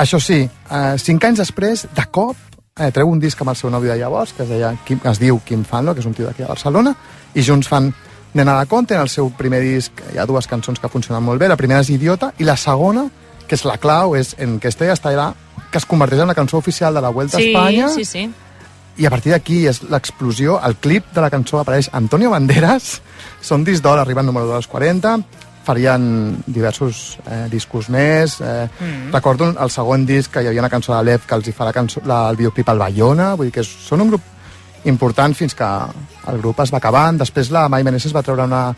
Això 0.00 0.20
sí, 0.20 0.40
eh, 0.48 0.96
cinc 1.00 1.28
anys 1.28 1.44
després, 1.44 1.84
de 1.92 2.08
cop, 2.08 2.40
eh, 2.78 2.90
treu 2.92 3.08
un 3.08 3.20
disc 3.20 3.40
amb 3.40 3.52
el 3.52 3.56
seu 3.56 3.70
nòvio 3.72 3.92
de 3.92 3.98
llavors, 3.98 4.34
que 4.36 4.44
es, 4.44 4.50
deia, 4.52 4.74
Quim, 4.84 5.00
es 5.08 5.20
diu 5.20 5.40
Quim 5.44 5.64
Fanlo, 5.64 5.94
que 5.94 6.02
és 6.04 6.08
un 6.08 6.14
tio 6.14 6.26
d'aquí 6.28 6.44
a 6.44 6.50
Barcelona, 6.50 6.92
i 7.32 7.44
junts 7.44 7.68
fan 7.72 7.92
Nena 8.36 8.58
de 8.60 8.66
Conte, 8.68 8.94
en 8.94 9.00
el 9.00 9.08
seu 9.08 9.30
primer 9.32 9.62
disc 9.64 10.02
hi 10.12 10.18
ha 10.20 10.26
dues 10.28 10.48
cançons 10.50 10.80
que 10.80 10.90
funcionen 10.92 11.24
molt 11.24 11.40
bé, 11.40 11.48
la 11.48 11.56
primera 11.56 11.80
és 11.80 11.90
Idiota, 11.94 12.34
i 12.36 12.44
la 12.44 12.58
segona, 12.60 13.06
que 13.48 13.56
és 13.56 13.64
la 13.64 13.78
clau, 13.80 14.16
és 14.18 14.34
En 14.38 14.58
que 14.60 14.68
esté 14.68 14.90
hasta 14.90 15.08
allà, 15.08 15.30
que 15.70 15.78
es 15.80 15.86
converteix 15.88 16.20
en 16.20 16.28
la 16.28 16.36
cançó 16.36 16.58
oficial 16.58 16.92
de 16.92 17.00
la 17.00 17.08
Vuelta 17.08 17.38
sí, 17.38 17.46
a 17.46 17.48
Espanya, 17.48 17.88
sí, 17.94 18.04
sí. 18.04 18.28
i 18.98 19.06
a 19.06 19.10
partir 19.10 19.32
d'aquí 19.32 19.64
és 19.70 19.80
l'explosió, 19.88 20.60
el 20.60 20.76
clip 20.76 21.08
de 21.14 21.24
la 21.24 21.32
cançó 21.32 21.62
apareix 21.62 21.88
Antonio 21.96 22.34
Banderas, 22.34 23.00
són 23.40 23.64
disc 23.64 23.82
d'or, 23.82 24.02
arriben 24.02 24.26
número 24.28 24.52
2 24.52 24.60
als 24.60 24.68
40, 24.68 25.16
farien 25.66 26.36
diversos 26.46 27.18
eh, 27.26 27.46
discos 27.50 27.88
més, 27.90 28.38
eh, 28.40 28.68
Mm. 28.80 29.12
recordo 29.12 29.50
el 29.50 29.70
segon 29.74 30.06
disc 30.06 30.30
que 30.32 30.42
hi 30.42 30.48
havia 30.52 30.62
una 30.62 30.70
cançó 30.70 30.94
de 30.96 31.02
l'Ev 31.04 31.26
que 31.26 31.34
els 31.34 31.48
hi 31.48 31.52
fa 31.52 31.64
la 31.68 31.72
cançó, 31.74 32.00
la, 32.06 32.28
el 32.30 32.36
videoclip 32.38 32.68
al 32.70 32.78
Bayona, 32.78 33.34
vull 33.34 33.50
dir 33.50 33.52
que 33.58 33.64
són 33.66 34.00
un 34.06 34.10
grup 34.14 34.22
important 34.86 35.34
fins 35.34 35.54
que 35.58 35.66
el 36.30 36.38
grup 36.38 36.60
es 36.62 36.70
va 36.72 36.78
acabant, 36.78 37.18
després 37.18 37.50
la 37.50 37.66
Mai 37.68 37.82
Meneses 37.82 38.14
va 38.14 38.22
treure 38.22 38.44
una, 38.46 38.68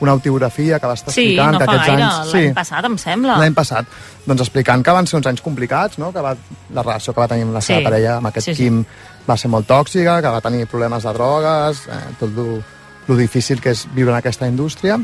una 0.00 0.12
autobiografia 0.14 0.78
que 0.80 0.86
va 0.86 0.94
estar 0.96 1.12
Sí, 1.12 1.20
explicant 1.34 1.52
no 1.52 1.58
que 1.58 1.64
aquests 1.68 1.86
gaire, 1.90 2.02
anys... 2.06 2.32
l'any 2.32 2.54
passat, 2.56 2.84
em 2.88 2.96
sembla. 3.02 3.36
L'any 3.42 3.54
passat, 3.58 3.86
doncs 4.24 4.40
explicant 4.46 4.84
que 4.86 4.94
van 4.96 5.06
ser 5.10 5.18
uns 5.18 5.26
anys 5.28 5.42
complicats, 5.44 5.98
no? 6.00 6.12
que 6.14 6.22
va, 6.24 6.32
la 6.72 6.82
relació 6.86 7.12
que 7.12 7.20
va 7.20 7.28
tenir 7.28 7.44
amb 7.48 7.52
la 7.58 7.60
seva 7.60 7.82
Sí. 7.82 7.84
parella, 7.90 8.16
amb 8.16 8.30
aquest 8.30 8.46
Sí, 8.48 8.54
sí. 8.54 8.62
Quim, 8.64 8.84
va 9.28 9.36
ser 9.36 9.50
molt 9.52 9.66
tòxica, 9.68 10.20
que 10.22 10.28
va 10.32 10.40
tenir 10.40 10.66
problemes 10.66 11.02
de 11.04 11.12
drogues, 11.12 11.82
eh, 11.88 12.00
tot 12.18 12.30
lo, 12.32 12.62
lo 13.08 13.16
difícil 13.16 13.60
que 13.60 13.70
és 13.76 13.84
viure 13.92 14.12
en 14.14 14.16
aquesta 14.22 14.48
indústria, 14.48 14.96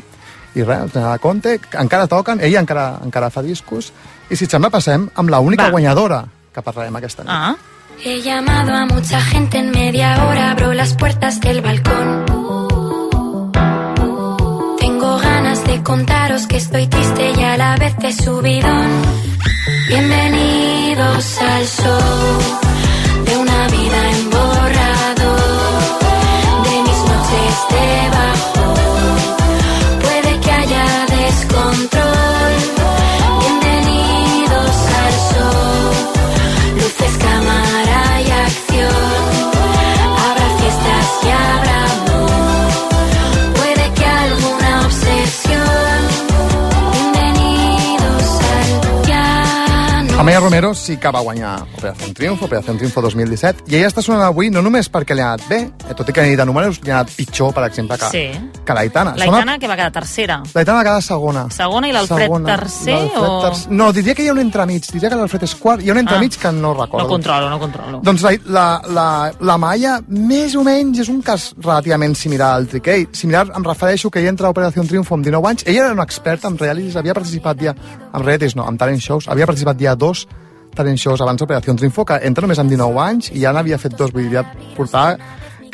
i 0.54 0.62
res, 0.62 0.94
Nena 0.94 1.12
de 1.12 1.18
Conte, 1.18 1.58
encara 1.80 2.06
toquen, 2.06 2.40
ella 2.40 2.60
encara, 2.62 2.98
encara 3.04 3.30
fa 3.30 3.42
discos, 3.42 3.92
i 4.30 4.36
si 4.36 4.46
et 4.46 4.54
sembla 4.54 4.70
passem 4.70 5.08
amb 5.14 5.30
la 5.30 5.40
única 5.40 5.64
Va. 5.68 5.70
guanyadora 5.74 6.24
que 6.54 6.62
parlarem 6.62 6.96
aquesta 6.96 7.24
nit. 7.24 7.32
Ah. 7.32 7.54
He 8.02 8.20
llamado 8.22 8.74
a 8.74 8.86
mucha 8.86 9.20
gente 9.20 9.58
en 9.58 9.70
media 9.70 10.24
hora, 10.24 10.50
abro 10.50 10.72
las 10.72 10.94
puertas 10.94 11.40
del 11.40 11.60
balcón. 11.60 12.24
Tengo 14.78 15.18
ganas 15.18 15.64
de 15.64 15.82
contaros 15.82 16.46
que 16.46 16.56
estoy 16.56 16.86
triste 16.88 17.32
y 17.36 17.42
a 17.42 17.56
la 17.56 17.76
vez 17.76 17.96
de 17.98 18.12
subidón. 18.12 18.90
Bienvenidos 19.88 21.38
al 21.40 21.66
show 21.66 22.63
Romero 50.54 50.72
sí 50.72 50.96
que 50.98 51.10
va 51.10 51.18
guanyar 51.18 51.62
Operación 51.76 52.14
Triunfo, 52.14 52.44
Operación 52.44 52.76
Triunfo 52.76 53.02
2017, 53.02 53.64
i 53.66 53.74
ella 53.74 53.88
està 53.90 54.04
sonant 54.06 54.22
avui 54.22 54.52
no 54.54 54.60
només 54.62 54.86
perquè 54.86 55.16
li 55.18 55.22
ha 55.24 55.32
anat 55.32 55.48
bé, 55.50 55.56
eh, 55.66 55.94
tot 55.98 56.06
i 56.06 56.12
que 56.14 56.22
de 56.38 56.44
números 56.46 56.76
li 56.84 56.92
ha 56.92 57.00
anat 57.00 57.10
pitjor, 57.10 57.50
per 57.52 57.64
exemple, 57.66 57.98
que, 57.98 58.10
Sí. 58.12 58.50
que 58.64 58.72
l'Aitana. 58.72 59.16
L'Aitana, 59.16 59.58
que 59.58 59.66
va 59.66 59.74
quedar 59.74 59.90
tercera. 59.90 60.36
L'Aitana 60.54 60.78
va 60.78 60.84
quedar 60.84 61.02
segona. 61.02 61.50
Segona 61.50 61.88
i 61.88 61.92
l'Alfred 61.92 62.30
tercer 62.46 63.10
o...? 63.16 63.40
tercer- 63.42 63.72
No, 63.72 63.92
diria 63.92 64.14
que 64.14 64.22
hi 64.22 64.28
ha 64.28 64.32
un 64.32 64.38
entremig, 64.38 64.86
diria 64.92 65.10
que 65.10 65.16
l'Alfred 65.16 65.42
és 65.42 65.56
quart, 65.56 65.82
hi 65.82 65.90
ha 65.90 65.92
un 65.92 65.98
entremig 65.98 66.38
que 66.38 66.52
no 66.52 66.72
recordo. 66.72 67.00
Ah. 67.00 67.02
No 67.02 67.08
controlo, 67.08 67.50
no 67.50 67.58
controlo. 67.58 68.00
Doncs 68.04 68.22
la, 68.22 68.38
la, 68.46 68.82
la, 68.86 69.32
la 69.40 69.58
Maia, 69.58 69.98
més 70.06 70.54
o 70.54 70.62
menys, 70.62 71.00
és 71.00 71.08
un 71.08 71.20
cas 71.20 71.52
relativament 71.58 72.14
similar 72.14 72.52
al 72.54 72.68
Triquei. 72.68 73.08
Similar, 73.10 73.48
em 73.56 73.64
refereixo 73.64 74.08
que 74.08 74.20
ella 74.20 74.30
entra 74.30 74.46
a 74.46 74.50
Operació 74.54 74.86
Triunfo 74.86 75.16
amb 75.16 75.24
19 75.24 75.48
anys. 75.50 75.66
Ella 75.66 75.86
era 75.86 75.92
una 75.98 76.04
experta 76.04 76.46
en 76.46 76.56
realities, 76.56 76.94
havia 76.94 77.12
participat 77.12 77.58
ja... 77.60 77.74
En 78.14 78.22
realities 78.22 78.54
no, 78.54 78.68
en 78.68 78.78
talent 78.78 79.00
shows. 79.02 79.26
Havia 79.26 79.46
participat 79.50 79.76
ja 79.82 79.96
dos 79.96 80.28
talent 80.74 80.98
shows 81.00 81.22
abans 81.24 81.40
d'Operació 81.40 81.74
Triunfo, 81.78 82.04
que 82.04 82.18
entra 82.26 82.44
només 82.44 82.58
amb 82.58 82.70
19 82.70 83.00
anys 83.04 83.30
i 83.32 83.40
ja 83.42 83.52
n'havia 83.54 83.78
fet 83.78 83.96
dos, 83.98 84.12
vull 84.12 84.28
dir, 84.28 84.40
ja 84.40 84.44
portava 84.76 85.16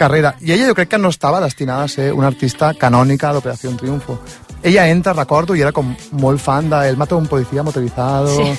carrera. 0.01 0.35
I 0.41 0.53
ella 0.53 0.69
jo 0.71 0.77
crec 0.79 0.89
que 0.95 0.99
no 0.99 1.11
estava 1.13 1.41
destinada 1.41 1.85
a 1.85 1.89
ser 1.89 2.13
una 2.17 2.29
artista 2.33 2.73
canònica 2.75 3.33
d'Operació 3.35 3.73
Triunfo. 3.77 4.19
Ella 4.63 4.87
entra, 4.93 5.13
recordo, 5.17 5.57
i 5.57 5.61
era 5.65 5.73
com 5.73 5.95
molt 6.21 6.41
fan 6.41 6.69
de 6.71 6.89
El 6.89 6.97
mato 6.97 7.19
un 7.19 7.27
policía 7.27 7.63
motorizado... 7.63 8.37
Sí. 8.37 8.55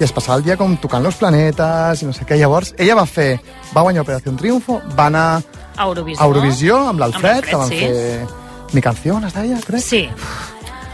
i 0.00 0.04
es 0.06 0.12
passava 0.16 0.38
el 0.38 0.44
dia 0.46 0.54
com 0.56 0.78
tocant 0.80 1.04
los 1.04 1.18
planetes 1.20 2.00
i 2.00 2.06
no 2.08 2.14
sé 2.16 2.24
què. 2.24 2.38
Llavors, 2.40 2.70
ella 2.80 2.94
va 2.96 3.04
fer, 3.04 3.34
va 3.76 3.82
guanyar 3.84 4.00
Operació 4.06 4.32
Triunfo, 4.32 4.78
va 4.96 5.10
anar 5.10 5.42
A 5.76 5.84
Eurovisió. 5.84 6.22
a 6.22 6.28
Eurovisió 6.30 6.78
amb 6.88 7.02
l'Alfred, 7.02 7.44
que 7.44 7.56
van 7.60 7.68
sí. 7.68 7.80
fer 7.84 8.26
Mi 8.72 8.80
canción, 8.80 9.24
es 9.26 9.34
deia, 9.34 9.58
crec? 9.66 9.82
Sí. 9.82 10.08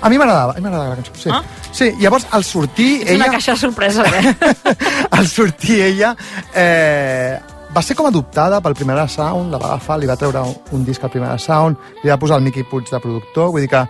A 0.06 0.08
mi 0.08 0.18
m'agradava, 0.20 0.52
a 0.54 0.60
mi 0.60 0.62
m'agradava 0.62 0.94
la 0.94 0.96
cançó, 1.00 1.16
sí. 1.18 1.30
Ah? 1.34 1.42
Sí, 1.74 1.90
llavors, 1.98 2.28
al 2.30 2.44
sortir, 2.46 3.02
És 3.02 3.10
ella... 3.10 3.24
una 3.24 3.32
caixa 3.32 3.56
de 3.56 3.58
sorpresa, 3.58 4.04
eh? 4.06 4.34
al 5.18 5.26
sortir 5.26 5.80
ella 5.82 6.12
eh, 6.54 7.40
va 7.74 7.82
ser 7.82 7.96
com 7.98 8.06
adoptada 8.06 8.60
pel 8.62 8.76
Primera 8.78 9.08
Sound, 9.10 9.50
la 9.50 9.58
va 9.58 9.72
agafar, 9.72 9.98
li 9.98 10.06
va 10.06 10.14
treure 10.20 10.44
un, 10.46 10.54
un 10.78 10.84
disc 10.86 11.02
al 11.02 11.10
Primera 11.10 11.40
Sound, 11.42 11.90
li 12.04 12.12
va 12.12 12.20
posar 12.22 12.38
el 12.38 12.46
Miqui 12.46 12.62
Puig 12.70 12.86
de 12.92 13.00
productor, 13.02 13.50
vull 13.50 13.66
dir 13.66 13.72
que 13.72 13.82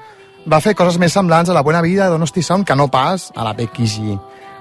va 0.48 0.62
fer 0.64 0.72
coses 0.78 0.96
més 1.02 1.12
semblants 1.12 1.52
a 1.52 1.58
la 1.58 1.62
Buena 1.66 1.84
Vida 1.84 2.08
d'Honesty 2.08 2.42
Sound 2.48 2.64
que 2.64 2.78
no 2.80 2.88
pas 2.88 3.28
a 3.36 3.44
la 3.44 3.52
Becky 3.52 3.84
G. 3.84 4.16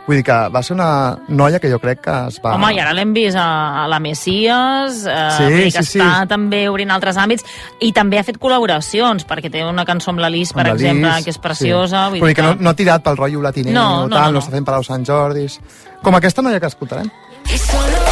Vull 0.06 0.20
dir 0.20 0.24
que 0.28 0.36
va 0.54 0.62
ser 0.62 0.76
una 0.76 0.88
noia 1.34 1.58
que 1.60 1.70
jo 1.72 1.80
crec 1.82 2.04
que 2.06 2.14
es 2.30 2.36
va... 2.44 2.52
Home, 2.60 2.68
i 2.76 2.80
ara 2.80 2.92
l'hem 2.94 3.10
vist 3.16 3.40
a, 3.42 3.46
a 3.84 3.88
la 3.90 3.98
Messias, 4.00 5.00
eh, 5.10 5.16
Sí, 5.38 5.48
dir 5.50 5.72
que 5.74 5.82
sí, 5.82 5.96
sí. 5.96 6.00
està 6.00 6.28
també 6.30 6.60
obrint 6.70 6.94
altres 6.94 7.18
àmbits, 7.18 7.46
i 7.82 7.90
també 7.96 8.20
ha 8.22 8.26
fet 8.28 8.38
col·laboracions, 8.38 9.26
perquè 9.26 9.50
té 9.50 9.66
una 9.66 9.86
cançó 9.90 10.14
amb 10.14 10.22
la 10.22 10.30
Lis, 10.30 10.54
per 10.54 10.62
amb 10.68 10.70
la 10.70 10.76
exemple, 10.78 11.16
que 11.26 11.34
és 11.34 11.42
preciosa. 11.42 12.06
Sí. 12.06 12.20
Vull 12.20 12.28
Vull 12.28 12.30
dir 12.30 12.36
dir 12.36 12.42
que 12.44 12.48
no, 12.52 12.56
no 12.62 12.70
ha 12.70 12.78
tirat 12.78 13.02
pel 13.08 13.18
rotllo 13.18 13.42
latinenc, 13.42 13.74
No, 13.74 13.88
no, 13.90 14.08
no, 14.08 14.16
tal, 14.16 14.26
no, 14.26 14.26
no, 14.28 14.40
no. 14.40 14.46
està 14.46 14.54
fent 14.60 14.70
per 14.70 14.78
als 14.78 14.94
Sant 14.94 15.06
Jordis. 15.10 15.60
Com 16.06 16.22
aquesta 16.22 16.46
noia 16.46 16.62
que 16.62 16.70
escoltarem. 16.70 17.10
Solo 17.56 18.05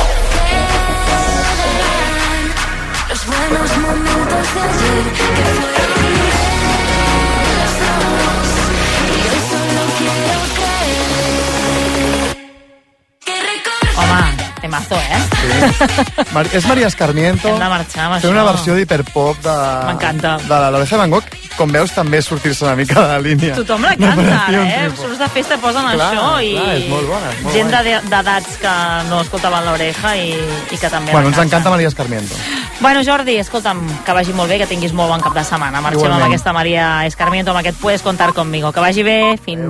temazo, 14.88 15.02
eh? 15.02 16.26
Mar 16.34 16.46
és 16.54 16.65
Maria 16.65 16.88
Escarmiento. 16.88 17.48
Hem 17.48 17.60
de 17.60 17.69
marxar 17.69 18.06
amb 18.08 18.15
Fent 18.17 18.24
això. 18.26 18.32
una 18.34 18.43
versió 18.48 18.76
d'hiperpop 18.76 19.39
de... 19.43 19.56
M'encanta. 19.89 20.36
De 20.43 20.60
la 20.65 20.69
Loreja 20.74 20.98
Van 20.98 21.10
Gogh. 21.13 21.39
Com 21.54 21.69
veus, 21.69 21.91
també 21.93 22.17
sortir-se 22.26 22.65
una 22.65 22.74
mica 22.76 22.96
de 22.98 23.08
la 23.12 23.19
línia. 23.22 23.54
Tothom 23.54 23.84
la 23.86 23.91
canta, 23.93 24.24
ara, 24.48 24.63
eh? 24.63 24.78
Triunfo. 24.88 25.04
Surts 25.04 25.19
de 25.22 25.28
festa 25.36 25.58
posen 25.62 25.86
Clar, 25.93 26.08
això 26.08 26.30
i... 26.41 26.56
clar, 26.58 26.72
és 26.80 26.88
molt 26.89 27.10
bona, 27.12 27.30
és 27.30 27.43
molt 27.43 27.54
Gent 27.54 27.69
d'edats 28.10 28.56
que 28.63 28.74
no 29.12 29.19
escoltaven 29.22 29.67
l'oreja 29.69 30.15
i, 30.17 30.32
i 30.74 30.80
que 30.82 30.89
també 30.89 31.13
Bueno, 31.13 31.30
ens 31.30 31.38
encanta 31.43 31.69
Maria 31.69 31.91
Escarmiento. 31.93 32.34
Bueno, 32.82 33.04
Jordi, 33.06 33.38
escolta'm, 33.38 33.84
que 34.04 34.15
vagi 34.17 34.34
molt 34.34 34.50
bé, 34.50 34.58
que 34.63 34.67
tinguis 34.67 34.96
molt 34.98 35.13
bon 35.13 35.22
cap 35.22 35.38
de 35.38 35.43
setmana. 35.46 35.80
Marxem 35.80 36.02
Igualment. 36.02 36.24
amb 36.26 36.32
aquesta 36.34 36.54
Maria 36.58 36.88
Escarmiento, 37.06 37.54
amb 37.54 37.62
aquest 37.62 37.78
Puedes 37.84 38.02
contar 38.02 38.34
conmigo. 38.34 38.72
Que 38.74 38.82
vagi 38.82 39.04
bé, 39.06 39.38
fins... 39.46 39.69